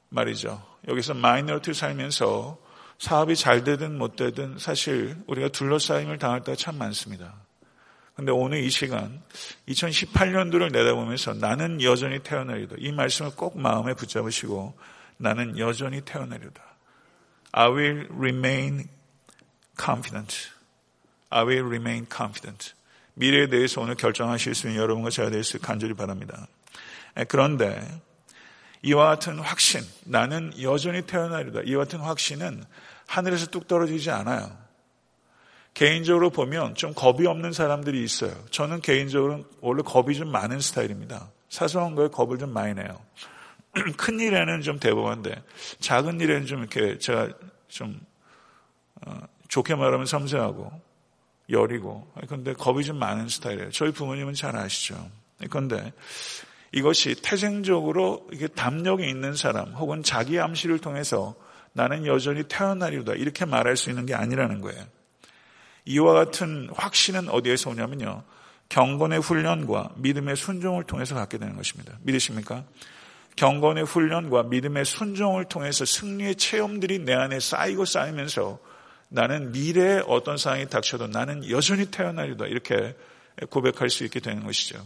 말이죠. 0.08 0.64
여기서 0.88 1.12
마이너리티 1.12 1.74
살면서 1.74 2.56
사업이 2.98 3.36
잘 3.36 3.64
되든 3.64 3.98
못 3.98 4.16
되든 4.16 4.56
사실 4.58 5.16
우리가 5.26 5.48
둘러싸임을 5.48 6.18
당할 6.18 6.42
때가 6.42 6.56
참 6.56 6.78
많습니다. 6.78 7.43
근데 8.14 8.30
오늘 8.30 8.62
이 8.62 8.70
시간 8.70 9.22
2018년도를 9.68 10.70
내다보면서 10.72 11.34
나는 11.34 11.82
여전히 11.82 12.20
태어나리다. 12.20 12.76
이 12.78 12.92
말씀을 12.92 13.32
꼭 13.34 13.58
마음에 13.58 13.94
붙잡으시고 13.94 14.78
나는 15.16 15.58
여전히 15.58 16.00
태어나리다. 16.00 16.62
I 17.52 17.70
will 17.70 18.08
remain 18.12 18.88
confident. 19.78 20.48
I 21.30 21.44
will 21.44 21.66
remain 21.66 22.06
confident. 22.12 22.72
미래에 23.14 23.48
대해서 23.48 23.80
오늘 23.80 23.96
결정하실 23.96 24.54
수 24.54 24.68
있는 24.68 24.80
여러분과 24.80 25.10
제가 25.10 25.30
될수 25.30 25.58
간절히 25.60 25.94
바랍니다. 25.94 26.46
그런데 27.28 27.80
이와 28.82 29.06
같은 29.06 29.38
확신, 29.38 29.82
나는 30.04 30.52
여전히 30.60 31.02
태어나리다. 31.02 31.62
이와 31.62 31.84
같은 31.84 32.00
확신은 32.00 32.64
하늘에서 33.06 33.46
뚝 33.46 33.66
떨어지지 33.66 34.10
않아요. 34.10 34.63
개인적으로 35.74 36.30
보면 36.30 36.76
좀 36.76 36.94
겁이 36.94 37.26
없는 37.26 37.52
사람들이 37.52 38.02
있어요. 38.02 38.32
저는 38.50 38.80
개인적으로 38.80 39.44
원래 39.60 39.82
겁이 39.82 40.14
좀 40.14 40.30
많은 40.30 40.60
스타일입니다. 40.60 41.30
사소한 41.48 41.94
거에 41.94 42.08
겁을 42.08 42.38
좀 42.38 42.52
많이 42.52 42.74
내요. 42.74 43.00
큰 43.96 44.20
일에는 44.20 44.62
좀 44.62 44.78
대범한데 44.78 45.34
작은 45.80 46.20
일에는 46.20 46.46
좀 46.46 46.60
이렇게 46.60 46.98
제가 46.98 47.28
좀 47.68 48.00
어, 49.04 49.18
좋게 49.48 49.74
말하면 49.74 50.06
섬세하고 50.06 50.70
여리고 51.50 52.10
그런데 52.26 52.54
겁이 52.54 52.84
좀 52.84 52.98
많은 52.98 53.28
스타일이에요. 53.28 53.70
저희 53.70 53.90
부모님은 53.90 54.34
잘 54.34 54.56
아시죠. 54.56 55.10
그런데 55.50 55.92
이것이 56.72 57.14
태생적으로 57.20 58.26
이게 58.32 58.46
담력이 58.46 59.08
있는 59.08 59.34
사람 59.34 59.74
혹은 59.74 60.02
자기 60.02 60.38
암시를 60.38 60.78
통해서 60.78 61.34
나는 61.72 62.06
여전히 62.06 62.44
태어나리로다 62.44 63.14
이렇게 63.14 63.44
말할 63.44 63.76
수 63.76 63.90
있는 63.90 64.06
게 64.06 64.14
아니라는 64.14 64.60
거예요. 64.60 64.82
이와 65.86 66.12
같은 66.14 66.68
확신은 66.74 67.28
어디에서 67.28 67.70
오냐면요. 67.70 68.22
경건의 68.68 69.20
훈련과 69.20 69.90
믿음의 69.96 70.36
순종을 70.36 70.84
통해서 70.84 71.14
갖게 71.14 71.38
되는 71.38 71.56
것입니다. 71.56 71.98
믿으십니까? 72.02 72.64
경건의 73.36 73.84
훈련과 73.84 74.44
믿음의 74.44 74.84
순종을 74.84 75.44
통해서 75.46 75.84
승리의 75.84 76.36
체험들이 76.36 77.00
내 77.00 77.14
안에 77.14 77.40
쌓이고 77.40 77.84
쌓이면서 77.84 78.58
나는 79.08 79.52
미래에 79.52 80.02
어떤 80.06 80.36
상황이 80.36 80.68
닥쳐도 80.68 81.08
나는 81.08 81.48
여전히 81.50 81.86
태어나리다. 81.86 82.46
이렇게 82.46 82.96
고백할 83.50 83.90
수 83.90 84.04
있게 84.04 84.20
되는 84.20 84.44
것이죠. 84.44 84.84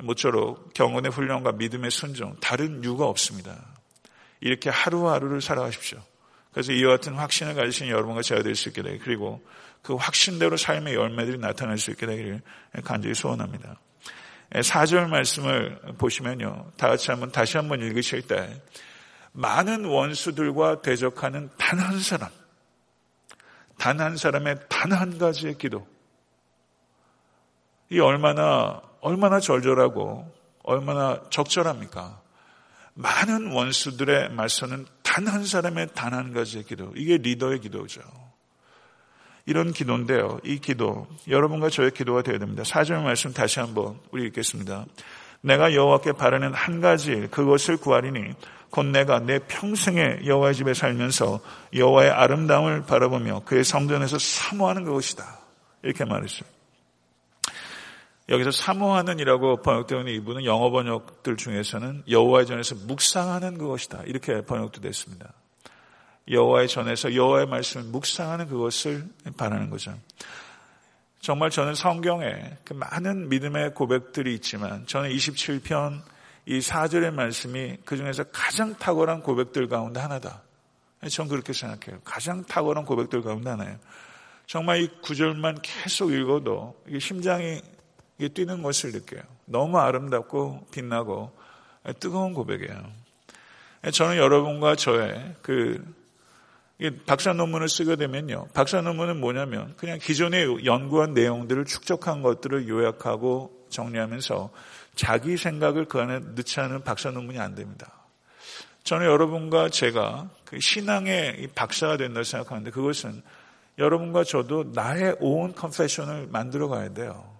모쪼록 0.00 0.74
경건의 0.74 1.10
훈련과 1.10 1.52
믿음의 1.52 1.90
순종, 1.90 2.36
다른 2.40 2.82
이유가 2.82 3.06
없습니다. 3.06 3.56
이렇게 4.40 4.70
하루하루를 4.70 5.40
살아가십시오. 5.40 5.98
그래서 6.52 6.72
이와 6.72 6.96
같은 6.96 7.14
확신을 7.14 7.54
가지신 7.54 7.88
여러분과 7.88 8.22
제가 8.22 8.42
될 8.42 8.54
수 8.54 8.68
있게 8.68 8.82
되길 8.82 8.98
그리고 9.00 9.44
그 9.82 9.94
확신대로 9.94 10.56
삶의 10.56 10.94
열매들이 10.94 11.38
나타날 11.38 11.78
수 11.78 11.90
있게 11.90 12.06
되기를 12.06 12.42
간절히 12.84 13.14
소원합니다. 13.14 13.80
4절 14.52 15.08
말씀을 15.08 15.78
보시면요. 15.98 16.72
다 16.76 16.88
같이 16.88 17.10
한번 17.10 17.30
다시 17.32 17.56
한번 17.56 17.80
읽으실 17.82 18.22
때 18.26 18.62
많은 19.32 19.84
원수들과 19.84 20.82
대적하는 20.82 21.50
단 21.58 21.78
한 21.78 22.00
사람 22.00 22.30
단 23.78 24.00
한 24.00 24.16
사람의 24.16 24.56
단 24.68 24.92
한 24.92 25.18
가지의 25.18 25.58
기도 25.58 25.86
이 27.90 28.00
얼마나 28.00 28.82
얼마나 29.00 29.38
절절하고 29.40 30.34
얼마나 30.64 31.22
적절합니까? 31.30 32.20
많은 32.94 33.52
원수들의 33.52 34.30
말서는 34.30 34.86
단 35.02 35.26
한 35.28 35.44
사람의 35.44 35.88
단 35.94 36.12
한 36.14 36.32
가지의 36.32 36.64
기도. 36.64 36.92
이게 36.96 37.16
리더의 37.16 37.60
기도죠. 37.60 38.00
이런 39.48 39.72
기도인데요. 39.72 40.38
이 40.44 40.58
기도 40.58 41.06
여러분과 41.26 41.70
저의 41.70 41.90
기도가 41.90 42.20
되어야 42.20 42.38
됩니다. 42.38 42.64
사절 42.64 43.02
말씀 43.02 43.32
다시 43.32 43.60
한번 43.60 43.98
우리 44.10 44.26
읽겠습니다. 44.26 44.84
내가 45.40 45.72
여호와께 45.72 46.12
바라는 46.12 46.52
한 46.52 46.82
가지 46.82 47.28
그것을 47.30 47.78
구하리니 47.78 48.34
곧 48.68 48.82
내가 48.84 49.20
내 49.20 49.38
평생에 49.38 50.26
여호와의 50.26 50.54
집에 50.54 50.74
살면서 50.74 51.40
여호와의 51.74 52.10
아름다움을 52.10 52.82
바라보며 52.82 53.44
그의 53.46 53.64
성전에서 53.64 54.18
사모하는 54.18 54.84
것이다. 54.84 55.24
이렇게 55.82 56.04
말했어요. 56.04 56.46
여기서 58.28 58.50
사모하는이라고 58.50 59.62
번역되는 59.62 60.08
이 60.08 60.18
부분은 60.18 60.44
영어 60.44 60.68
번역들 60.68 61.38
중에서는 61.38 62.02
여호와의 62.10 62.44
전에서 62.44 62.74
묵상하는 62.86 63.56
그것이다. 63.56 64.02
이렇게 64.04 64.42
번역도 64.42 64.82
됐습니다. 64.82 65.32
여호와의 66.30 66.68
전에서 66.68 67.14
여호와의 67.14 67.46
말씀을 67.46 67.86
묵상하는 67.86 68.48
그것을 68.48 69.08
바라는 69.36 69.70
거죠. 69.70 69.98
정말 71.20 71.50
저는 71.50 71.74
성경에 71.74 72.56
그 72.64 72.74
많은 72.74 73.28
믿음의 73.28 73.74
고백들이 73.74 74.34
있지만 74.34 74.86
저는 74.86 75.10
27편 75.10 76.00
이 76.46 76.60
4절의 76.60 77.12
말씀이 77.12 77.78
그 77.84 77.96
중에서 77.96 78.24
가장 78.24 78.74
탁월한 78.76 79.22
고백들 79.22 79.68
가운데 79.68 80.00
하나다. 80.00 80.42
전 81.10 81.28
그렇게 81.28 81.52
생각해요. 81.52 82.00
가장 82.04 82.44
탁월한 82.44 82.84
고백들 82.84 83.22
가운데 83.22 83.50
하나예요. 83.50 83.78
정말 84.46 84.82
이 84.82 84.88
구절만 85.02 85.58
계속 85.62 86.12
읽어도 86.12 86.74
심장이 87.00 87.60
뛰는 88.34 88.62
것을 88.62 88.92
느껴요. 88.92 89.22
너무 89.44 89.78
아름답고 89.78 90.68
빛나고 90.72 91.36
뜨거운 92.00 92.32
고백이에요. 92.32 92.92
저는 93.92 94.16
여러분과 94.16 94.74
저의 94.76 95.34
그 95.42 95.84
박사 97.06 97.32
논문을 97.32 97.68
쓰게 97.68 97.96
되면요. 97.96 98.48
박사 98.54 98.80
논문은 98.80 99.18
뭐냐면 99.18 99.74
그냥 99.76 99.98
기존에 99.98 100.44
연구한 100.64 101.12
내용들을 101.12 101.64
축적한 101.64 102.22
것들을 102.22 102.68
요약하고 102.68 103.66
정리하면서 103.68 104.50
자기 104.94 105.36
생각을 105.36 105.86
그 105.86 106.00
안에 106.00 106.20
넣지 106.36 106.60
않은 106.60 106.84
박사 106.84 107.10
논문이 107.10 107.38
안 107.38 107.54
됩니다. 107.54 107.92
저는 108.84 109.06
여러분과 109.06 109.68
제가 109.70 110.30
그 110.44 110.60
신앙의 110.60 111.48
박사가 111.54 111.96
된다고 111.96 112.22
생각하는데 112.24 112.70
그것은 112.70 113.22
여러분과 113.78 114.24
저도 114.24 114.70
나의 114.72 115.16
온 115.20 115.54
컨페션을 115.54 116.28
만들어 116.28 116.68
가야 116.68 116.94
돼요. 116.94 117.38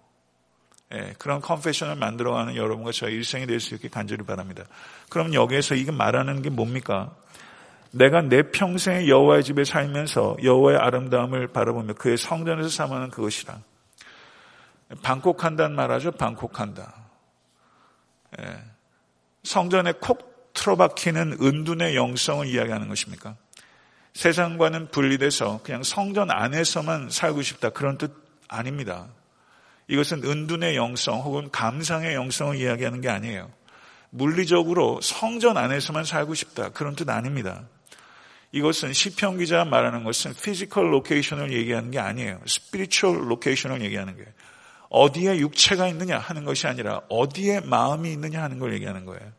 예, 0.92 1.14
그런 1.18 1.40
컨페션을 1.40 1.96
만들어가는 1.96 2.56
여러분과 2.56 2.92
저의 2.92 3.14
일생이 3.14 3.46
될 3.46 3.60
수 3.60 3.74
있게 3.74 3.88
간절히 3.88 4.24
바랍니다. 4.24 4.64
그럼 5.10 5.34
여기에서 5.34 5.74
이게 5.74 5.90
말하는 5.90 6.42
게 6.42 6.50
뭡니까? 6.50 7.14
내가 7.90 8.20
내 8.22 8.42
평생에 8.50 9.08
여호와의 9.08 9.44
집에 9.44 9.64
살면서 9.64 10.36
여호와의 10.42 10.78
아름다움을 10.78 11.48
바라보며 11.48 11.94
그의 11.94 12.16
성전에서 12.16 12.68
삼하는 12.68 13.10
그것이라. 13.10 13.58
방콕한다는 15.02 15.74
말하죠. 15.76 16.12
방콕한다. 16.12 16.94
예, 18.40 18.58
성전에 19.42 19.92
콕 20.00 20.52
틀어박히는 20.54 21.38
은둔의 21.40 21.94
영성을 21.94 22.46
이야기하는 22.46 22.88
것입니까? 22.88 23.36
세상과는 24.14 24.88
분리돼서 24.90 25.60
그냥 25.62 25.82
성전 25.82 26.30
안에서만 26.30 27.10
살고 27.10 27.42
싶다. 27.42 27.70
그런 27.70 27.96
뜻 27.96 28.12
아닙니다. 28.48 29.06
이것은 29.86 30.24
은둔의 30.24 30.76
영성 30.76 31.20
혹은 31.20 31.50
감상의 31.50 32.14
영성을 32.14 32.56
이야기하는 32.56 33.00
게 33.00 33.08
아니에요. 33.08 33.50
물리적으로 34.10 35.00
성전 35.00 35.56
안에서만 35.56 36.04
살고 36.04 36.34
싶다. 36.34 36.70
그런 36.70 36.96
뜻 36.96 37.08
아닙니다. 37.08 37.64
이것은 38.52 38.92
시편 38.92 39.38
기자가 39.38 39.64
말하는 39.64 40.04
것은 40.04 40.34
physical 40.34 40.92
location을 40.92 41.52
얘기하는 41.52 41.90
게 41.90 41.98
아니에요. 41.98 42.40
spiritual 42.46 43.30
location을 43.30 43.82
얘기하는 43.82 44.14
거예요. 44.14 44.28
어디에 44.90 45.36
육체가 45.38 45.86
있느냐 45.88 46.18
하는 46.18 46.44
것이 46.44 46.66
아니라 46.66 47.02
어디에 47.10 47.60
마음이 47.60 48.10
있느냐 48.12 48.42
하는 48.42 48.58
걸 48.58 48.72
얘기하는 48.72 49.04
거예요. 49.04 49.32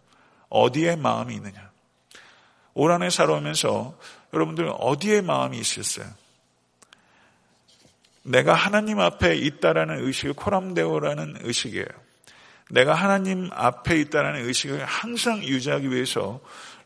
어디에 0.50 0.96
마음이 0.96 1.34
있느냐. 1.36 1.70
올 2.76 2.92
한해 2.92 3.10
살아오면서 3.10 3.98
여러분들 4.34 4.72
어디에 4.78 5.22
마음이 5.22 5.58
있었어요? 5.58 6.06
내가 8.24 8.54
하나님 8.54 9.00
앞에 9.00 9.36
있다라는 9.36 10.06
의식을 10.06 10.34
코람데오라는 10.34 11.40
의식이에요. 11.42 11.88
내가 12.70 12.94
하나님 12.94 13.50
앞에 13.52 14.00
있다라는 14.02 14.46
의식을 14.46 14.86
항상 14.86 15.44
유지하기 15.44 15.90
위해서 15.90 16.40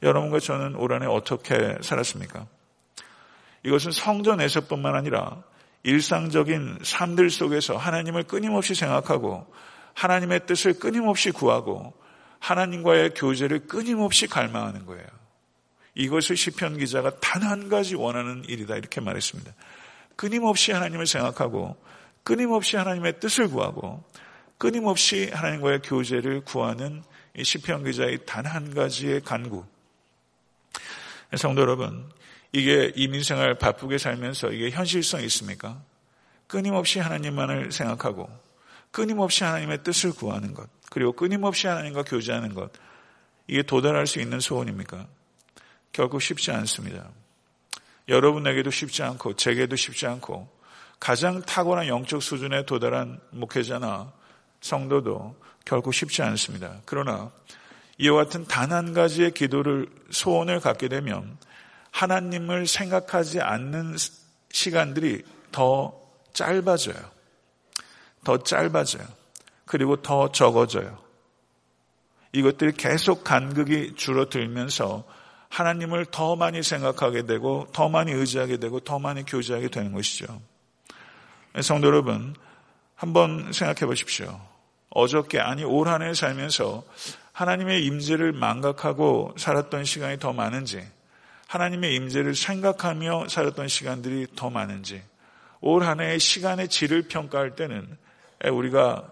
여러분과 0.04 0.40
저는 0.40 0.76
올 0.76 0.94
한해 0.94 1.08
어떻게 1.08 1.78
살았습니까? 1.82 2.46
이것은 3.64 3.92
성전에서뿐만 3.92 4.96
아니라 4.96 5.42
일상적인 5.84 6.80
삶들 6.84 7.30
속에서 7.30 7.78
하나님을 7.78 8.24
끊임없이 8.24 8.76
생각하고 8.76 9.48
하나님의 9.94 10.46
뜻을 10.46 10.74
끊임없이 10.80 11.32
구하고 11.32 11.94
하나님과의 12.40 13.14
교제를 13.16 13.68
끊임없이 13.68 14.28
갈망하는 14.28 14.86
거예요. 14.86 15.06
이것을 15.96 16.36
시편 16.36 16.78
기자가 16.78 17.12
단 17.20 17.44
한 17.44 17.70
가지 17.70 17.96
원하는 17.96 18.44
일이다 18.48 18.76
이렇게 18.76 19.00
말했습니다. 19.00 19.54
끊임없이 20.16 20.72
하나님을 20.72 21.06
생각하고 21.08 21.78
끊임없이 22.24 22.76
하나님의 22.78 23.20
뜻을 23.20 23.48
구하고 23.48 24.04
끊임없이 24.58 25.30
하나님과의 25.32 25.82
교제를 25.84 26.42
구하는 26.42 27.04
시편 27.42 27.84
기자의 27.86 28.20
단 28.26 28.46
한 28.46 28.74
가지의 28.74 29.22
간구. 29.22 29.66
성도 31.36 31.62
여러분, 31.62 32.10
이게 32.52 32.92
이민생활 32.96 33.56
바쁘게 33.56 33.98
살면서 33.98 34.52
이게 34.52 34.70
현실성이 34.70 35.26
있습니까? 35.26 35.82
끊임없이 36.48 37.00
하나님만을 37.00 37.72
생각하고 37.72 38.30
끊임없이 38.92 39.44
하나님의 39.44 39.84
뜻을 39.84 40.14
구하는 40.14 40.54
것, 40.54 40.70
그리고 40.92 41.14
끊임없이 41.14 41.66
하나님과 41.68 42.04
교제하는 42.04 42.54
것, 42.54 42.72
이게 43.48 43.64
도달할 43.64 44.06
수 44.06 44.20
있는 44.20 44.40
소원입니까? 44.40 45.08
결국 45.92 46.22
쉽지 46.22 46.52
않습니다. 46.52 47.10
여러분에게도 48.08 48.70
쉽지 48.70 49.02
않고 49.04 49.36
제게도 49.36 49.76
쉽지 49.76 50.06
않고 50.06 50.48
가장 51.00 51.42
탁월한 51.42 51.88
영적 51.88 52.22
수준에 52.22 52.66
도달한 52.66 53.20
목회자나 53.32 54.12
성도도 54.62 55.36
결코 55.66 55.92
쉽지 55.92 56.22
않습니다. 56.22 56.82
그러나 56.86 57.32
이와 57.98 58.24
같은 58.26 58.46
단 58.46 58.72
한 58.72 58.94
가지의 58.94 59.32
기도를 59.32 59.88
소원을 60.12 60.60
갖게 60.60 60.88
되면 60.88 61.38
하나님을 61.92 62.66
생각하지 62.68 63.42
않는 63.42 63.96
시간들이 64.52 65.24
더 65.52 65.94
짧아져요. 66.34 66.96
더 68.24 68.38
짧아져요. 68.42 69.06
그리고 69.66 70.02
더 70.02 70.32
적어져요. 70.32 70.98
이것들이 72.32 72.72
계속 72.74 73.24
간극이 73.24 73.94
줄어들면서 73.96 75.04
하나님을 75.50 76.06
더 76.08 76.36
많이 76.36 76.64
생각하게 76.64 77.28
되고 77.28 77.68
더 77.74 77.90
많이 77.90 78.12
의지하게 78.12 78.58
되고 78.58 78.80
더 78.80 78.98
많이 78.98 79.24
교제하게 79.24 79.68
되는 79.70 79.92
것이죠. 79.92 80.42
성도 81.62 81.88
여러분, 81.88 82.36
한번 82.96 83.54
생각해 83.54 83.86
보십시오. 83.86 84.42
어저께 84.90 85.40
아니 85.40 85.64
올 85.64 85.88
한 85.88 86.02
해 86.02 86.16
살면서 86.16 86.84
하나님의 87.34 87.86
임재를 87.86 88.32
망각하고 88.32 89.36
살았던 89.38 89.86
시간이 89.86 90.20
더 90.20 90.34
많은지 90.34 90.82
하나님의 91.48 91.96
임재를 91.96 92.36
생각하며 92.36 93.28
살았던 93.28 93.68
시간들이 93.68 94.28
더 94.36 94.50
많은지 94.50 95.04
올 95.62 95.84
한 95.84 96.00
해의 96.00 96.20
시간의 96.20 96.68
질을 96.68 97.04
평가할 97.04 97.56
때는 97.56 97.98
우리가 98.52 99.10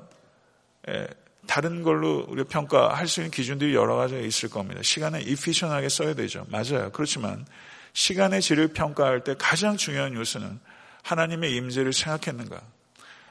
다른 1.48 1.82
걸로 1.82 2.26
우리가 2.28 2.50
평가할 2.50 3.08
수 3.08 3.22
있는 3.22 3.32
기준들이 3.32 3.74
여러 3.74 3.96
가지가 3.96 4.20
있을 4.22 4.50
겁니다. 4.50 4.82
시간을 4.84 5.28
이피션하게 5.28 5.90
써야 5.90 6.14
되죠. 6.14 6.46
맞아요. 6.50 6.92
그렇지만 6.92 7.46
시간의 7.94 8.42
질을 8.42 8.70
평가할 8.70 9.24
때 9.24 9.36
가장 9.38 9.78
중요한 9.78 10.14
요소는 10.14 10.60
하나님의 11.04 11.56
임재를 11.56 11.94
생각했는가, 11.94 12.62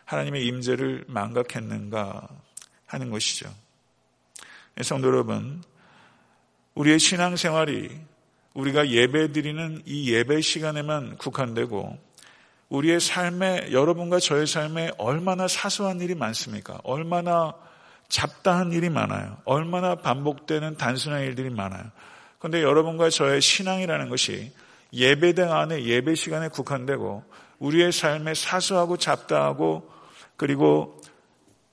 하나님의 0.04 0.46
임재를 0.46 1.04
망각했는가 1.06 2.26
하는 2.86 3.10
것이죠. 3.10 3.52
성도 4.82 5.08
여러분, 5.08 5.62
우리의 6.74 6.98
신앙생활이 6.98 7.90
우리가 8.54 8.88
예배 8.88 9.32
드리는 9.32 9.82
이 9.84 10.12
예배 10.12 10.40
시간에만 10.40 11.18
국한되고 11.18 11.98
우리의 12.70 13.00
삶에 13.00 13.72
여러분과 13.72 14.20
저의 14.20 14.46
삶에 14.46 14.92
얼마나 14.96 15.48
사소한 15.48 16.00
일이 16.00 16.14
많습니까? 16.14 16.80
얼마나 16.84 17.54
잡다한 18.08 18.72
일이 18.72 18.88
많아요. 18.88 19.38
얼마나 19.44 19.96
반복되는 19.96 20.76
단순한 20.76 21.22
일들이 21.22 21.50
많아요. 21.50 21.84
그런데 22.38 22.62
여러분과 22.62 23.10
저의 23.10 23.40
신앙이라는 23.40 24.08
것이 24.08 24.52
예배당 24.92 25.52
안에 25.52 25.84
예배 25.84 26.14
시간에 26.14 26.48
국한되고 26.48 27.22
우리의 27.58 27.92
삶에 27.92 28.34
사소하고 28.34 28.96
잡다하고 28.96 29.88
그리고 30.36 31.00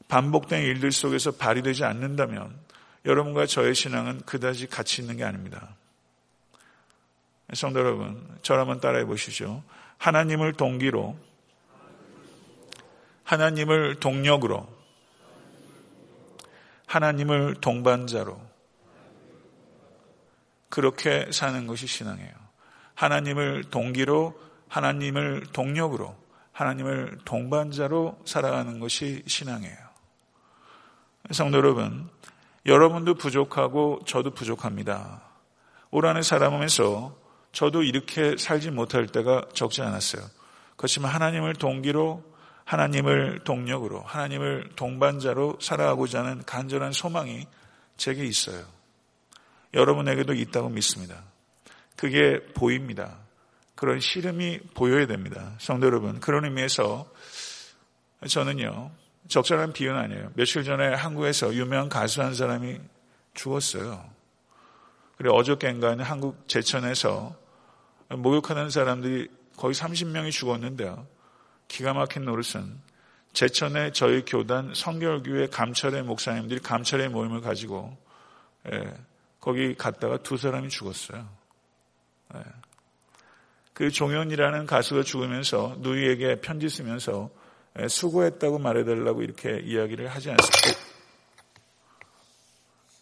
반복된 0.08 0.64
일들 0.64 0.92
속에서 0.92 1.32
발휘되지 1.32 1.86
않는다면 1.86 2.67
여러분과 3.08 3.46
저의 3.46 3.74
신앙은 3.74 4.22
그다지 4.26 4.67
가치 4.67 5.02
있는 5.02 5.15
게 5.15 5.24
아닙니다. 5.24 5.76
성도 7.54 7.80
여러분, 7.80 8.38
저를 8.41 8.62
한번 8.62 8.82
따라해 8.82 9.06
보시죠. 9.06 9.63
하나님을 9.98 10.54
동기로, 10.54 11.17
하나님을 13.24 13.96
동력으로, 14.02 14.67
하나님을 16.86 17.56
동반자로, 17.62 18.39
그렇게 20.67 21.32
사는 21.32 21.65
것이 21.65 21.88
신앙이에요. 21.88 22.34
하나님을 22.93 23.63
동기로, 23.70 24.38
하나님을 24.67 25.48
동력으로, 25.54 26.13
하나님을 26.52 27.20
동반자로 27.24 28.22
살아가는 28.26 28.80
것이 28.82 29.24
신앙이에요. 29.26 29.78
성도 31.32 31.58
여러분, 31.58 32.10
여러분도 32.68 33.16
부족하고 33.16 34.02
저도 34.06 34.32
부족합니다. 34.32 35.22
올 35.90 36.06
한해 36.06 36.22
살아오면서 36.22 37.16
저도 37.54 37.84
이렇게 37.84 38.36
살지 38.38 38.72
못할 38.72 39.08
때가 39.08 39.46
적지 39.54 39.82
않았어요. 39.82 40.22
그렇지만 40.76 41.12
하나님을 41.12 41.54
동기로 41.56 42.24
하나님을 42.66 43.40
동력으로 43.46 44.02
하나님을 44.02 44.72
동반자로 44.76 45.60
살아가고자 45.62 46.20
하는 46.20 46.44
간절한 46.44 46.92
소망이 46.92 47.48
제게 47.96 48.26
있어요. 48.26 48.66
여러분에게도 49.74 50.34
있다고 50.34 50.68
믿습니다. 50.70 51.24
그게 51.96 52.42
보입니다. 52.54 53.18
그런 53.76 54.02
시름이 54.02 54.60
보여야 54.74 55.08
됩니다. 55.08 55.54
성도 55.60 55.88
여러분, 55.88 56.20
그런 56.20 56.44
의미에서 56.44 57.10
저는요, 58.28 58.92
적절한 59.28 59.74
비유는 59.74 60.00
아니에요. 60.00 60.32
며칠 60.36 60.63
전에 60.63 60.94
한국에서 60.94 61.54
유명한 61.54 61.90
가수 61.90 62.22
한 62.22 62.34
사람이 62.34 62.80
죽었어요. 63.34 64.10
그리고 65.18 65.36
어저께인가는 65.36 66.04
한국 66.04 66.48
제천에서 66.48 67.36
목욕하는 68.10 68.70
사람들이 68.70 69.28
거의 69.58 69.74
30명이 69.74 70.32
죽었는데요. 70.32 71.08
기가 71.68 71.94
막힌 71.94 72.26
노릇은 72.26 72.80
제천에 73.34 73.92
저희 73.92 74.24
교단 74.26 74.74
성결교회 74.74 75.48
감찰의 75.48 76.04
목사님들이 76.04 76.60
감찰의 76.60 77.10
모임을 77.10 77.42
가지고 77.42 77.98
예, 78.72 78.94
거기 79.40 79.76
갔다가 79.76 80.18
두 80.18 80.38
사람이 80.38 80.70
죽었어요. 80.70 81.28
예. 82.36 82.40
그 83.74 83.92
종현이라는 83.92 84.66
가수가 84.66 85.04
죽으면서 85.04 85.76
누이에게 85.80 86.42
편지 86.42 86.70
쓰면서 86.70 87.30
예, 87.30 87.47
수고했다고 87.88 88.60
말해달라고 88.60 89.22
이렇게 89.22 89.60
이야기를 89.60 90.08
하지 90.08 90.32
않습니까? 90.32 90.80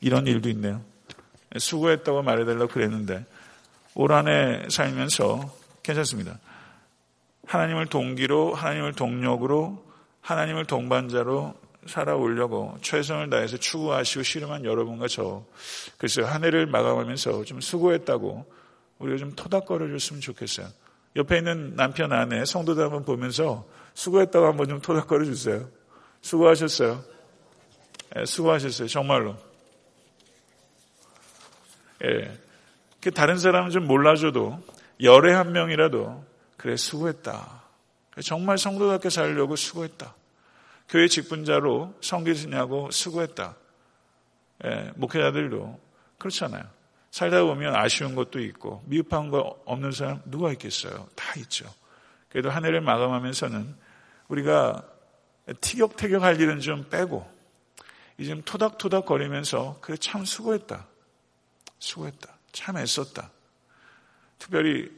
이런 0.02 0.28
일도 0.28 0.50
있네요. 0.50 0.82
예, 1.56 1.60
수고했다고 1.60 2.22
말해달라고 2.24 2.68
그랬는데 2.68 3.26
올 3.96 4.12
한 4.12 4.28
해 4.28 4.66
살면서 4.70 5.56
괜찮습니다. 5.84 6.40
하나님을 7.48 7.86
동기로 7.88 8.54
하나님을 8.56 8.94
동력으로 8.94 9.84
하나님을 10.22 10.66
동반자로 10.66 11.54
살아오려고 11.86 12.78
최선을 12.82 13.30
다해서 13.30 13.58
추구하시고 13.58 14.24
씨름한 14.24 14.66
여러분과 14.66 15.08
저 15.08 15.46
글쎄요 15.98 16.26
한 16.26 16.44
해를 16.44 16.66
마감하면서 16.66 17.44
좀 17.46 17.62
수고했다고 17.62 18.52
우리가 18.98 19.18
좀 19.18 19.34
토닥거려 19.36 19.88
줬으면 19.90 20.22
좋겠어요. 20.22 20.68
옆에 21.16 21.38
있는 21.38 21.76
남편 21.76 22.12
아내 22.12 22.44
성도들 22.44 22.84
한번 22.84 23.06
보면서 23.06 23.66
수고했다고 23.96 24.46
한번 24.46 24.68
좀 24.68 24.80
토닥거려 24.82 25.26
주세요. 25.26 25.68
수고하셨어요. 26.22 27.04
예, 28.18 28.26
수고하셨어요. 28.26 28.88
정말로. 28.88 29.36
예. 32.04 32.40
다른 33.14 33.38
사람은 33.38 33.72
좀 33.72 33.88
몰라줘도 33.88 34.60
열에 35.02 35.34
한 35.34 35.52
명이라도 35.52 36.26
그래 36.58 36.76
수고했다. 36.76 37.64
정말 38.24 38.58
성도답게 38.58 39.10
살려고 39.10 39.56
수고했다. 39.56 40.14
교회 40.90 41.08
직분자로 41.08 41.96
성기시냐고 42.02 42.92
수고했다. 42.92 43.56
예, 44.66 44.92
목회자들도 44.96 45.80
그렇잖아요. 46.18 46.64
살다 47.12 47.44
보면 47.44 47.76
아쉬운 47.76 48.16
것도 48.16 48.40
있고 48.42 48.84
미흡한 48.88 49.30
거 49.30 49.58
없는 49.66 49.92
사람 49.92 50.22
누가 50.26 50.52
있겠어요? 50.52 51.08
다 51.16 51.34
있죠. 51.40 51.66
그래도 52.30 52.50
한 52.50 52.66
해를 52.66 52.82
마감하면서는 52.82 53.85
우리가 54.28 54.84
티격태격 55.62 56.24
할 56.24 56.40
일은 56.40 56.60
좀 56.60 56.88
빼고 56.90 57.30
이제 58.18 58.30
좀 58.30 58.42
토닥토닥 58.44 59.06
거리면서 59.06 59.78
그래 59.82 59.98
참 59.98 60.26
수고했다. 60.26 60.88
수고했다. 61.80 62.34
참 62.52 62.78
애썼다. 62.78 63.30
특별히 64.40 64.90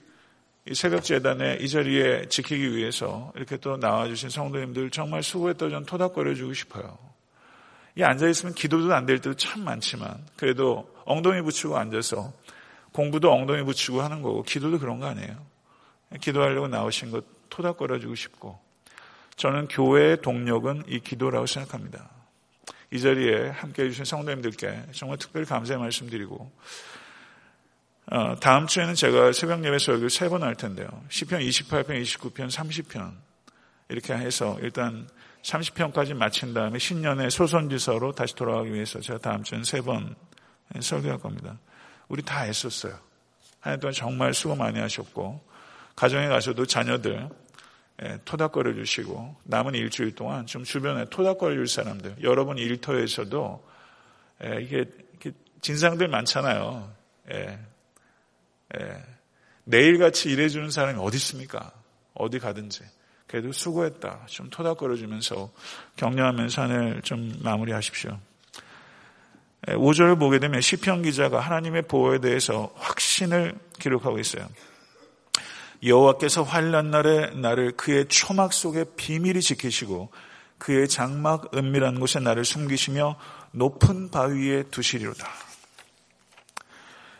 이 0.69 0.73
새벽 0.75 1.03
재단에 1.03 1.57
이 1.61 1.67
자리에 1.69 2.27
지키기 2.27 2.75
위해서 2.75 3.31
이렇게 3.35 3.57
또 3.57 3.77
나와주신 3.77 4.29
성도님들 4.29 4.91
정말 4.91 5.23
수고했다 5.23 5.69
전 5.69 5.85
토닥거려주고 5.85 6.53
싶어요. 6.53 6.97
이 7.95 8.03
앉아있으면 8.03 8.53
기도도 8.53 8.93
안 8.93 9.05
될 9.05 9.17
때도 9.17 9.35
참 9.35 9.63
많지만 9.63 10.23
그래도 10.35 10.93
엉덩이 11.05 11.41
붙이고 11.41 11.77
앉아서 11.77 12.31
공부도 12.91 13.31
엉덩이 13.31 13.63
붙이고 13.63 14.01
하는 14.01 14.21
거고 14.21 14.43
기도도 14.43 14.77
그런 14.79 14.99
거 14.99 15.07
아니에요. 15.07 15.35
기도하려고 16.21 16.67
나오신 16.67 17.11
것 17.11 17.25
토닥거려주고 17.49 18.13
싶고 18.15 18.59
저는 19.37 19.67
교회의 19.67 20.21
동력은 20.21 20.83
이 20.87 20.99
기도라고 20.99 21.45
생각합니다. 21.45 22.09
이 22.91 22.99
자리에 22.99 23.49
함께 23.49 23.83
해주신 23.83 24.05
성도님들께 24.05 24.87
정말 24.93 25.17
특별히 25.17 25.45
감사의 25.45 25.79
말씀 25.79 26.09
드리고 26.09 26.51
어, 28.09 28.35
다음 28.39 28.67
주에는 28.67 28.95
제가 28.95 29.33
새벽 29.33 29.63
예배 29.65 29.79
설교를 29.79 30.09
세 30.09 30.29
번 30.29 30.41
할 30.43 30.55
텐데요. 30.55 30.87
10편, 31.09 31.45
28편, 31.47 32.01
29편, 32.01 32.49
30편 32.49 33.13
이렇게 33.89 34.13
해서 34.13 34.57
일단 34.61 35.07
30편까지 35.43 36.13
마친 36.13 36.53
다음에 36.53 36.79
신년의 36.79 37.29
소선지서로 37.31 38.13
다시 38.13 38.33
돌아가기 38.35 38.73
위해서 38.73 38.99
제가 39.01 39.19
다음 39.19 39.43
주에는 39.43 39.63
세 39.63 39.81
번 39.81 40.15
설교할 40.79 41.19
겁니다. 41.19 41.59
우리 42.07 42.21
다 42.21 42.47
애썼어요. 42.47 42.97
한 43.59 43.73
해 43.73 43.77
동안 43.79 43.93
정말 43.93 44.33
수고 44.33 44.55
많이 44.55 44.79
하셨고 44.79 45.45
가정에 45.95 46.27
가서도 46.27 46.65
자녀들 46.65 47.13
예, 47.23 47.29
토닥거려 48.25 48.73
주시고 48.73 49.35
남은 49.43 49.73
일주일 49.73 50.13
동안 50.13 50.45
좀 50.45 50.63
주변에 50.63 51.05
토닥거려 51.05 51.55
줄 51.55 51.67
사람들 51.67 52.17
여러분 52.21 52.57
일터에서도 52.57 53.67
예, 54.43 54.61
이게 54.61 54.85
진상들 55.61 56.07
많잖아요. 56.07 56.91
예, 57.33 57.59
예, 58.79 59.03
내일같이 59.63 60.29
일해주는 60.29 60.69
사람이 60.69 60.99
어디 61.01 61.17
있습니까? 61.17 61.71
어디 62.13 62.39
가든지. 62.39 62.83
그래도 63.25 63.51
수고했다. 63.51 64.27
좀 64.27 64.49
토닥거려 64.49 64.95
주면서 64.95 65.51
격려하면서 65.97 66.61
한을 66.61 67.01
좀 67.01 67.37
마무리하십시오. 67.41 68.17
5절을 69.63 70.15
예, 70.15 70.19
보게 70.19 70.39
되면 70.39 70.61
시편 70.61 71.01
기자가 71.01 71.39
하나님의 71.39 71.83
보호에 71.83 72.19
대해서 72.19 72.71
확신을 72.75 73.57
기록하고 73.79 74.19
있어요. 74.19 74.47
여호와께서 75.83 76.43
환란 76.43 76.91
날에 76.91 77.31
나를 77.31 77.77
그의 77.77 78.07
초막 78.07 78.53
속에 78.53 78.85
비밀히 78.95 79.41
지키시고 79.41 80.09
그의 80.57 80.87
장막 80.87 81.55
은밀한 81.55 81.99
곳에 81.99 82.19
나를 82.19 82.45
숨기시며 82.45 83.17
높은 83.51 84.09
바위에 84.09 84.63
두시리로다. 84.63 85.27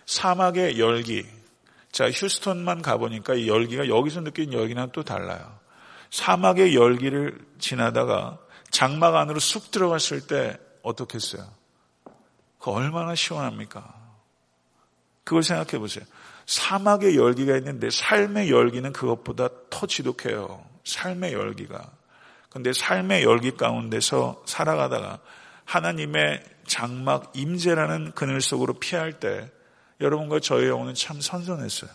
사막의 0.06 0.80
열기, 0.80 1.26
자, 1.92 2.10
휴스턴만 2.10 2.82
가보니까 2.82 3.36
이 3.36 3.48
열기가 3.48 3.88
여기서 3.88 4.22
느낀 4.22 4.54
열기는 4.54 4.90
또 4.92 5.04
달라요. 5.04 5.60
사막의 6.10 6.76
열기를 6.76 7.38
지나다가 7.60 8.40
장막 8.72 9.16
안으로 9.16 9.40
쑥 9.40 9.72
들어갔을 9.72 10.26
때 10.26 10.58
어떻겠어요? 10.82 11.48
그 12.60 12.72
얼마나 12.72 13.14
시원합니까? 13.16 13.94
그걸 15.24 15.44
생각해 15.44 15.78
보세요. 15.80 16.06
사막의 16.48 17.18
열기가 17.18 17.58
있는데 17.58 17.90
삶의 17.90 18.50
열기는 18.50 18.92
그것보다 18.94 19.50
더 19.70 19.86
지독해요. 19.86 20.66
삶의 20.86 21.34
열기가. 21.34 21.92
근데 22.50 22.74
삶의 22.74 23.24
열기 23.24 23.52
가운데서 23.52 24.44
살아가다가 24.46 25.20
하나님의 25.66 26.42
장막 26.66 27.32
임재라는 27.36 28.14
그늘 28.14 28.42
속으로 28.42 28.74
피할 28.76 29.20
때 29.20 29.52
여러분과 30.00 30.40
저의 30.40 30.70
영혼은 30.70 30.94
참 30.96 31.20
선선했어요. 31.20 31.90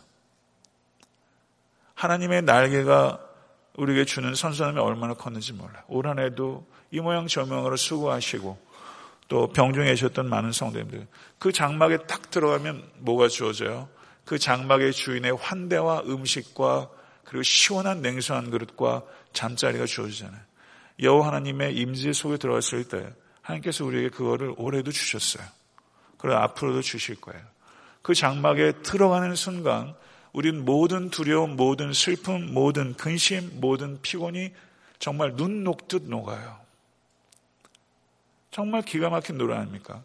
하나님의 1.94 2.42
날개가 2.42 3.20
우리에게 3.76 4.04
주는 4.04 4.34
선선함이 4.34 4.78
얼마나 4.78 5.14
컸는지 5.14 5.54
몰라요. 5.54 5.82
올 5.88 6.06
한 6.06 6.18
해도 6.18 6.66
이 6.90 7.00
모양 7.00 7.26
저 7.26 7.46
모양으로 7.46 7.76
수고하시고 7.76 8.58
또 9.28 9.48
병중에 9.48 9.86
계셨던 9.86 10.28
많은 10.28 10.52
성도님들 10.52 11.06
그 11.38 11.52
장막에 11.52 11.98
딱 12.06 12.30
들어가면 12.30 12.90
뭐가 12.98 13.28
주어져요? 13.28 13.88
그 14.24 14.38
장막의 14.38 14.92
주인의 14.92 15.36
환대와 15.36 16.02
음식과 16.06 16.90
그리고 17.24 17.42
시원한 17.42 18.02
냉수 18.02 18.34
한 18.34 18.50
그릇과 18.50 19.02
잠자리가 19.32 19.86
주어지잖아요. 19.86 20.40
여호와 21.00 21.28
하나님의 21.28 21.76
임재 21.76 22.12
속에 22.12 22.36
들어갔을 22.36 22.84
때 22.88 23.12
하나님께서 23.40 23.84
우리에게 23.84 24.10
그거를 24.10 24.54
올해도 24.56 24.92
주셨어요. 24.92 25.44
그리고 26.18 26.36
앞으로도 26.36 26.82
주실 26.82 27.20
거예요. 27.20 27.42
그 28.02 28.14
장막에 28.14 28.72
들어가는 28.82 29.34
순간 29.34 29.94
우린 30.32 30.64
모든 30.64 31.10
두려움, 31.10 31.56
모든 31.56 31.92
슬픔, 31.92 32.52
모든 32.52 32.94
근심, 32.94 33.60
모든 33.60 34.00
피곤이 34.02 34.52
정말 34.98 35.36
눈 35.36 35.64
녹듯 35.64 36.04
녹아요. 36.04 36.60
정말 38.50 38.82
기가 38.82 39.10
막힌 39.10 39.38
노래 39.38 39.56
아닙니까? 39.56 40.02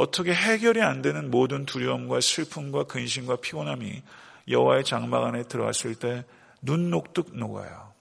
어떻게 0.00 0.32
해결이 0.32 0.82
안 0.82 1.02
되는 1.02 1.30
모든 1.30 1.66
두려움과 1.66 2.20
슬픔과 2.20 2.84
근심과 2.84 3.36
피곤함이 3.36 4.02
여호와의 4.48 4.84
장막 4.84 5.24
안에 5.24 5.44
들어왔을 5.44 5.94
때 5.94 6.24
눈 6.60 6.90
녹듯 6.90 7.34
녹아요. 7.34 7.92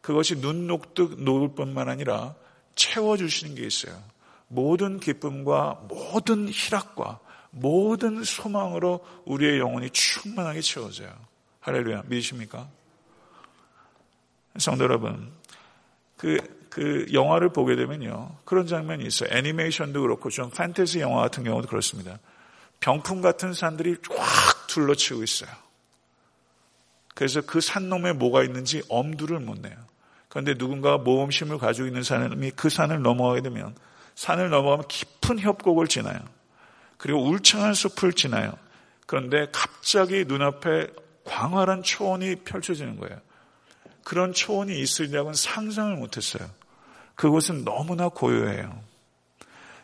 그것이 0.00 0.40
눈 0.40 0.66
녹듯 0.66 1.20
녹을 1.22 1.54
뿐만 1.54 1.88
아니라 1.88 2.34
채워주시는 2.74 3.54
게 3.54 3.66
있어요. 3.66 4.02
모든 4.48 4.98
기쁨과 4.98 5.86
모든 5.88 6.48
희락과 6.48 7.20
모든 7.50 8.24
소망으로 8.24 9.04
우리의 9.24 9.58
영혼이 9.58 9.90
충만하게 9.90 10.60
채워져요. 10.60 11.12
할렐루야. 11.60 12.04
믿으십니까? 12.06 12.68
성도 14.58 14.84
여러분, 14.84 15.32
그, 16.16 16.38
그 16.70 17.06
영화를 17.12 17.50
보게 17.50 17.74
되면요. 17.76 18.36
그런 18.44 18.66
장면이 18.66 19.04
있어요. 19.04 19.28
애니메이션도 19.36 20.00
그렇고 20.00 20.30
좀 20.30 20.50
판타지 20.50 21.00
영화 21.00 21.20
같은 21.22 21.44
경우도 21.44 21.68
그렇습니다. 21.68 22.18
병풍 22.78 23.20
같은 23.20 23.52
산들이 23.52 23.96
쫙 23.96 24.66
둘러치고 24.68 25.22
있어요. 25.22 25.50
그래서 27.14 27.42
그 27.42 27.60
산놈에 27.60 28.12
뭐가 28.12 28.44
있는지 28.44 28.82
엄두를 28.88 29.40
못 29.40 29.60
내요. 29.60 29.76
그런데 30.28 30.54
누군가가 30.56 30.98
모험심을 30.98 31.58
가지고 31.58 31.88
있는 31.88 32.04
사람이 32.04 32.52
그 32.52 32.70
산을 32.70 33.02
넘어가게 33.02 33.42
되면 33.42 33.74
산을 34.14 34.48
넘어가면 34.48 34.86
깊은 34.88 35.40
협곡을 35.40 35.88
지나요. 35.88 36.18
그리고 36.96 37.22
울창한 37.24 37.74
숲을 37.74 38.12
지나요. 38.12 38.52
그런데 39.06 39.48
갑자기 39.50 40.24
눈앞에 40.24 40.86
광활한 41.24 41.82
초원이 41.82 42.36
펼쳐지는 42.36 42.96
거예요. 42.98 43.20
그런 44.04 44.32
초원이 44.32 44.78
있으리라고는 44.80 45.34
상상을 45.34 45.96
못했어요. 45.96 46.48
그곳은 47.20 47.66
너무나 47.66 48.08
고요해요. 48.08 48.82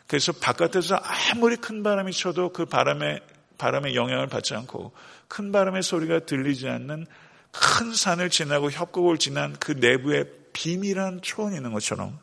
그래서 0.07 0.31
바깥에서 0.31 0.95
아무리 0.95 1.55
큰 1.55 1.83
바람이 1.83 2.11
쳐도 2.11 2.51
그 2.51 2.65
바람에 2.65 3.19
바람의 3.59 3.93
영향을 3.93 4.25
받지 4.25 4.55
않고 4.55 4.91
큰 5.27 5.51
바람의 5.51 5.83
소리가 5.83 6.21
들리지 6.21 6.67
않는 6.67 7.05
큰 7.51 7.93
산을 7.93 8.31
지나고 8.31 8.71
협곡을 8.71 9.19
지난 9.19 9.55
그 9.59 9.73
내부에 9.73 10.23
비밀한 10.51 11.21
초원이 11.21 11.55
있는 11.55 11.73
것처럼 11.73 12.17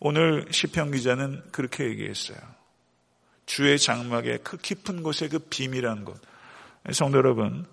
오늘 0.00 0.46
시편 0.50 0.90
기자는 0.90 1.42
그렇게 1.50 1.84
얘기했어요. 1.84 2.36
주의 3.46 3.78
장막의 3.78 4.40
그 4.42 4.58
깊은 4.58 5.02
곳에 5.02 5.28
그 5.28 5.38
비밀한 5.38 6.04
곳. 6.04 6.20
성도 6.92 7.16
여러분, 7.16 7.64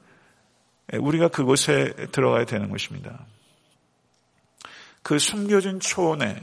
우리가 0.93 1.27
그곳에 1.27 1.93
들어가야 2.13 2.45
되는 2.45 2.69
것입니다. 2.69 3.25
그 5.03 5.19
숨겨진 5.19 5.79
초원에 5.79 6.35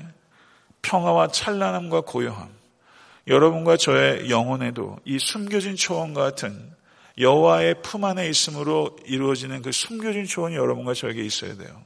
평화와 0.82 1.28
찬란함과 1.28 2.02
고요함, 2.02 2.48
여러분과 3.26 3.76
저의 3.76 4.30
영혼에도 4.30 4.98
이 5.04 5.18
숨겨진 5.18 5.76
초원과 5.76 6.22
같은 6.22 6.70
여호와의 7.18 7.82
품 7.82 8.04
안에 8.04 8.28
있음으로 8.28 8.96
이루어지는 9.04 9.62
그 9.62 9.72
숨겨진 9.72 10.26
초원이 10.26 10.56
여러분과 10.56 10.94
저에게 10.94 11.22
있어야 11.22 11.56
돼요. 11.56 11.82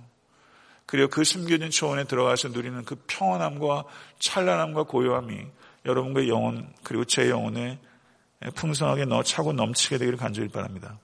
그리고 0.87 1.09
그 1.09 1.25
숨겨진 1.25 1.71
초원에 1.71 2.05
들어가서 2.05 2.49
누리는 2.49 2.85
그 2.85 2.97
평안함과 3.07 3.85
찬란함과 4.19 4.85
고요함이 4.85 5.41
여러분의 5.87 6.29
영혼 6.29 6.73
그리고 6.83 7.05
제 7.05 7.31
영혼에 7.31 7.79
풍성하게 8.55 9.07
넣어 9.07 9.23
차고 9.23 9.53
넘치게 9.55 9.99
되기를 9.99 10.19
간절히 10.19 10.49
바랍니다. 10.49 10.99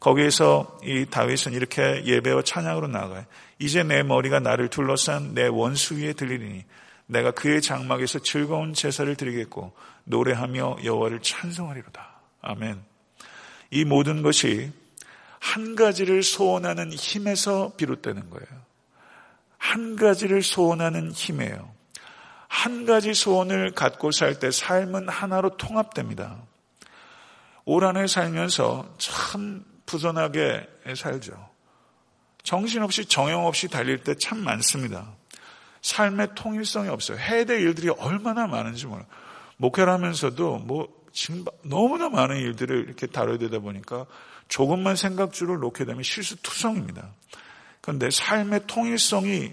거기에서 0.00 0.78
이 0.82 1.06
다윗은 1.06 1.52
이렇게 1.52 2.04
예배와 2.04 2.42
찬양으로 2.42 2.88
나아가요. 2.88 3.24
이제 3.58 3.82
내 3.82 4.02
머리가 4.02 4.40
나를 4.40 4.68
둘러싼 4.68 5.34
내 5.34 5.46
원수 5.46 5.96
위에 5.96 6.14
들리니 6.14 6.64
내가 7.06 7.32
그의 7.32 7.60
장막에서 7.60 8.20
즐거운 8.20 8.72
제사를 8.72 9.14
드리겠고 9.14 9.72
노래하며 10.04 10.78
여호와를 10.84 11.20
찬송하리로다. 11.20 12.20
아멘. 12.40 12.80
이 13.70 13.84
모든 13.84 14.22
것이 14.22 14.72
한 15.38 15.76
가지를 15.76 16.22
소원하는 16.22 16.92
힘에서 16.92 17.72
비롯되는 17.76 18.30
거예요. 18.30 18.48
한 19.58 19.96
가지를 19.96 20.42
소원하는 20.42 21.12
힘이에요. 21.12 21.70
한 22.48 22.86
가지 22.86 23.14
소원을 23.14 23.72
갖고 23.72 24.10
살 24.10 24.38
때 24.40 24.50
삶은 24.50 25.08
하나로 25.08 25.56
통합됩니다. 25.56 26.38
올 27.64 27.84
한해 27.84 28.06
살면서 28.06 28.94
참 28.98 29.64
부전하게 29.90 30.68
살죠. 30.96 31.32
정신없이 32.44 33.04
정형없이 33.04 33.68
달릴 33.68 34.02
때 34.04 34.14
참 34.14 34.38
많습니다. 34.38 35.12
삶의 35.82 36.28
통일성이 36.36 36.88
없어요. 36.88 37.18
해야 37.18 37.44
될 37.44 37.60
일들이 37.60 37.88
얼마나 37.88 38.46
많은지 38.46 38.86
몰라요. 38.86 39.06
목회를 39.56 39.92
하면서도 39.92 40.58
뭐 40.58 40.88
지금 41.12 41.44
너무나 41.62 42.08
많은 42.08 42.36
일들을 42.36 42.84
이렇게 42.86 43.06
다뤄야 43.06 43.38
되다 43.38 43.58
보니까 43.58 44.06
조금만 44.48 44.94
생각줄을 44.94 45.58
놓게 45.58 45.84
되면 45.84 46.02
실수투성입니다. 46.02 47.08
그런데 47.80 48.10
삶의 48.10 48.62
통일성이 48.66 49.52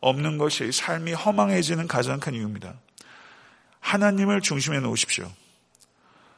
없는 0.00 0.38
것이 0.38 0.72
삶이 0.72 1.12
허망해지는 1.12 1.88
가장 1.88 2.20
큰 2.20 2.34
이유입니다. 2.34 2.74
하나님을 3.80 4.40
중심에 4.40 4.80
놓으십시오. 4.80 5.30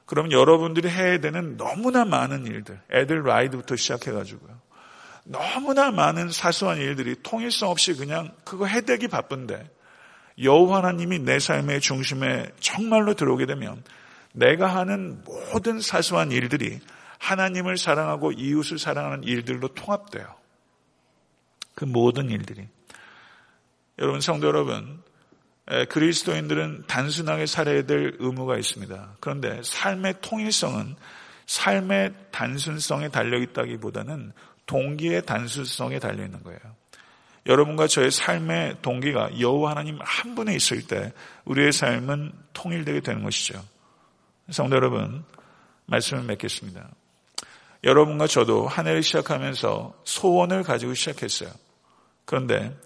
그럼 0.06 0.30
여러분들이 0.30 0.88
해야 0.88 1.18
되는 1.18 1.56
너무나 1.56 2.04
많은 2.04 2.46
일들, 2.46 2.80
애들 2.92 3.24
라이드부터 3.24 3.76
시작해가지고요. 3.76 4.56
너무나 5.24 5.90
많은 5.90 6.30
사소한 6.30 6.78
일들이 6.78 7.16
통일성 7.22 7.70
없이 7.70 7.94
그냥 7.94 8.32
그거 8.44 8.66
해대기 8.66 9.08
바쁜데 9.08 9.68
여호와 10.40 10.78
하나님이 10.78 11.18
내 11.20 11.40
삶의 11.40 11.80
중심에 11.80 12.46
정말로 12.60 13.14
들어오게 13.14 13.46
되면 13.46 13.82
내가 14.32 14.68
하는 14.68 15.24
모든 15.24 15.80
사소한 15.80 16.30
일들이 16.30 16.78
하나님을 17.18 17.76
사랑하고 17.76 18.32
이웃을 18.32 18.78
사랑하는 18.78 19.24
일들로 19.24 19.68
통합돼요. 19.68 20.34
그 21.74 21.84
모든 21.84 22.30
일들이. 22.30 22.68
여러분 23.98 24.20
성도 24.20 24.46
여러분 24.46 25.02
그리스도인들은 25.88 26.84
단순하게 26.86 27.46
살아야 27.46 27.82
될 27.82 28.16
의무가 28.18 28.56
있습니다. 28.56 29.16
그런데 29.20 29.60
삶의 29.62 30.16
통일성은 30.20 30.96
삶의 31.46 32.14
단순성에 32.30 33.08
달려 33.08 33.38
있다기보다는 33.38 34.32
동기의 34.66 35.26
단순성에 35.26 35.98
달려 35.98 36.24
있는 36.24 36.42
거예요. 36.42 36.60
여러분과 37.46 37.86
저의 37.86 38.10
삶의 38.10 38.78
동기가 38.82 39.38
여호와 39.38 39.70
하나님 39.70 39.98
한 40.02 40.34
분에 40.34 40.54
있을 40.54 40.86
때 40.86 41.12
우리의 41.44 41.72
삶은 41.72 42.32
통일되게 42.52 43.00
되는 43.00 43.22
것이죠. 43.22 43.64
성도 44.50 44.76
여러분, 44.76 45.24
말씀을 45.86 46.24
맺겠습니다. 46.24 46.88
여러분과 47.84 48.26
저도 48.26 48.66
한 48.66 48.88
해를 48.88 49.02
시작하면서 49.02 50.02
소원을 50.04 50.64
가지고 50.64 50.94
시작했어요. 50.94 51.50
그런데 52.24 52.76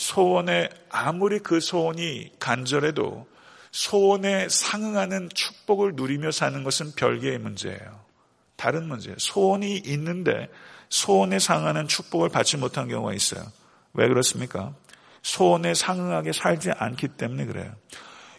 소원에 0.00 0.70
아무리 0.88 1.40
그 1.40 1.60
소원이 1.60 2.30
간절해도 2.38 3.28
소원에 3.70 4.48
상응하는 4.48 5.28
축복을 5.34 5.92
누리며 5.94 6.30
사는 6.30 6.64
것은 6.64 6.92
별개의 6.96 7.36
문제예요. 7.38 8.00
다른 8.56 8.88
문제예요. 8.88 9.16
소원이 9.18 9.76
있는데 9.76 10.48
소원에 10.88 11.38
상응하는 11.38 11.86
축복을 11.86 12.30
받지 12.30 12.56
못한 12.56 12.88
경우가 12.88 13.12
있어요. 13.12 13.42
왜 13.92 14.08
그렇습니까? 14.08 14.72
소원에 15.20 15.74
상응하게 15.74 16.32
살지 16.32 16.70
않기 16.78 17.08
때문에 17.08 17.44
그래요. 17.44 17.70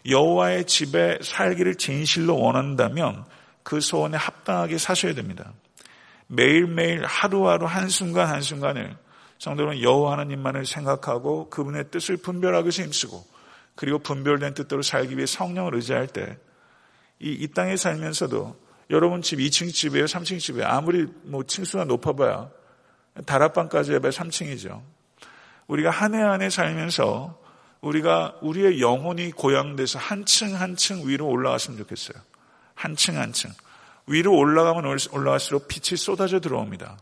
여호와의 0.08 0.64
집에 0.64 1.18
살기를 1.22 1.76
진실로 1.76 2.40
원한다면 2.40 3.24
그 3.62 3.80
소원에 3.80 4.16
합당하게 4.16 4.78
사셔야 4.78 5.14
됩니다. 5.14 5.52
매일매일 6.26 7.04
하루하루 7.04 7.66
한순간 7.66 8.26
한순간을 8.26 8.96
성도는 9.42 9.82
여호와 9.82 10.12
하나님만을 10.12 10.66
생각하고 10.66 11.50
그분의 11.50 11.90
뜻을 11.90 12.16
분별하기 12.16 12.66
위해서 12.66 12.84
힘쓰고 12.84 13.24
그리고 13.74 13.98
분별된 13.98 14.54
뜻대로 14.54 14.82
살기 14.82 15.16
위해 15.16 15.26
성령을 15.26 15.74
의지할 15.74 16.06
때 16.06 16.38
이 17.18 17.42
이 17.42 17.48
땅에 17.48 17.76
살면서도 17.76 18.56
여러분 18.90 19.20
집 19.22 19.38
2층 19.40 19.72
집이에요? 19.72 20.04
3층 20.06 20.38
집이에요? 20.38 20.66
아무리 20.68 21.06
뭐 21.24 21.42
층수가 21.44 21.84
높아봐야 21.86 22.50
다락방까지 23.26 23.94
해봐야 23.94 24.10
3층이죠. 24.12 24.80
우리가 25.66 25.90
한 25.90 26.14
해 26.14 26.20
한 26.22 26.40
해 26.42 26.48
살면서 26.50 27.36
우리가 27.80 28.38
우리의 28.42 28.80
영혼이 28.80 29.32
고양돼서 29.32 29.98
한 29.98 30.24
층 30.24 30.54
한 30.54 30.76
층 30.76 31.06
위로 31.08 31.26
올라갔으면 31.28 31.78
좋겠어요. 31.78 32.20
한 32.74 32.94
층 32.94 33.16
한 33.16 33.32
층. 33.32 33.50
위로 34.06 34.36
올라가면 34.36 34.84
올라갈수록 35.12 35.66
빛이 35.68 35.96
쏟아져 35.96 36.38
들어옵니다. 36.38 36.96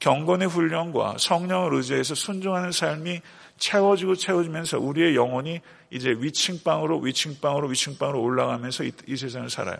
경건의 0.00 0.48
훈련과 0.48 1.16
성령을 1.18 1.74
의지해서 1.74 2.14
순종하는 2.14 2.72
삶이 2.72 3.20
채워지고 3.56 4.14
채워지면서 4.14 4.78
우리의 4.78 5.16
영혼이 5.16 5.60
이제 5.90 6.10
위층방으로 6.10 7.00
위층방으로 7.00 7.68
위층방으로 7.68 8.20
올라가면서 8.22 8.84
이, 8.84 8.92
이 9.06 9.16
세상을 9.16 9.50
살아요. 9.50 9.78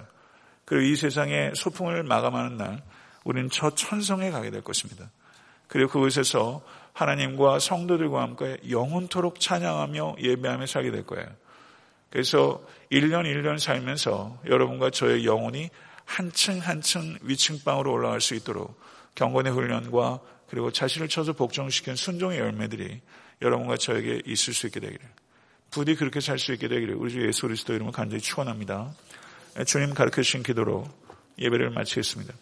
그리고 0.64 0.84
이 0.84 0.96
세상의 0.96 1.52
소풍을 1.54 2.02
마감하는 2.02 2.56
날 2.56 2.82
우리는 3.24 3.48
저 3.50 3.70
천성에 3.70 4.30
가게 4.30 4.50
될 4.50 4.62
것입니다. 4.62 5.10
그리고 5.68 5.90
그곳에서 5.90 6.62
하나님과 6.92 7.58
성도들과 7.58 8.22
함께 8.22 8.56
영혼토록 8.68 9.38
찬양하며 9.38 10.16
예배하며 10.20 10.66
살게 10.66 10.90
될 10.90 11.06
거예요. 11.06 11.26
그래서 12.10 12.62
1년 12.90 13.24
1년 13.24 13.58
살면서 13.58 14.40
여러분과 14.46 14.90
저의 14.90 15.24
영혼이 15.24 15.68
한층 16.04 16.58
한층 16.58 17.18
위층방으로 17.22 17.92
올라갈 17.92 18.20
수 18.20 18.34
있도록 18.34 18.80
경건의 19.18 19.52
훈련과 19.52 20.20
그리고 20.48 20.70
자신을 20.70 21.08
쳐서 21.08 21.32
복종시킨 21.32 21.96
순종의 21.96 22.38
열매들이 22.38 23.00
여러분과 23.42 23.76
저에게 23.76 24.22
있을 24.24 24.54
수 24.54 24.68
있게 24.68 24.78
되기를. 24.78 25.04
부디 25.72 25.96
그렇게 25.96 26.20
살 26.20 26.38
수 26.38 26.52
있게 26.52 26.68
되기를 26.68 26.94
우리 26.94 27.10
주 27.10 27.26
예수 27.26 27.42
그리스도 27.42 27.74
이름을 27.74 27.90
간절히 27.90 28.22
축원합니다. 28.22 28.94
주님 29.66 29.92
가르쳐 29.92 30.22
주신 30.22 30.44
기도로 30.44 30.86
예배를 31.36 31.70
마치겠습니다. 31.70 32.32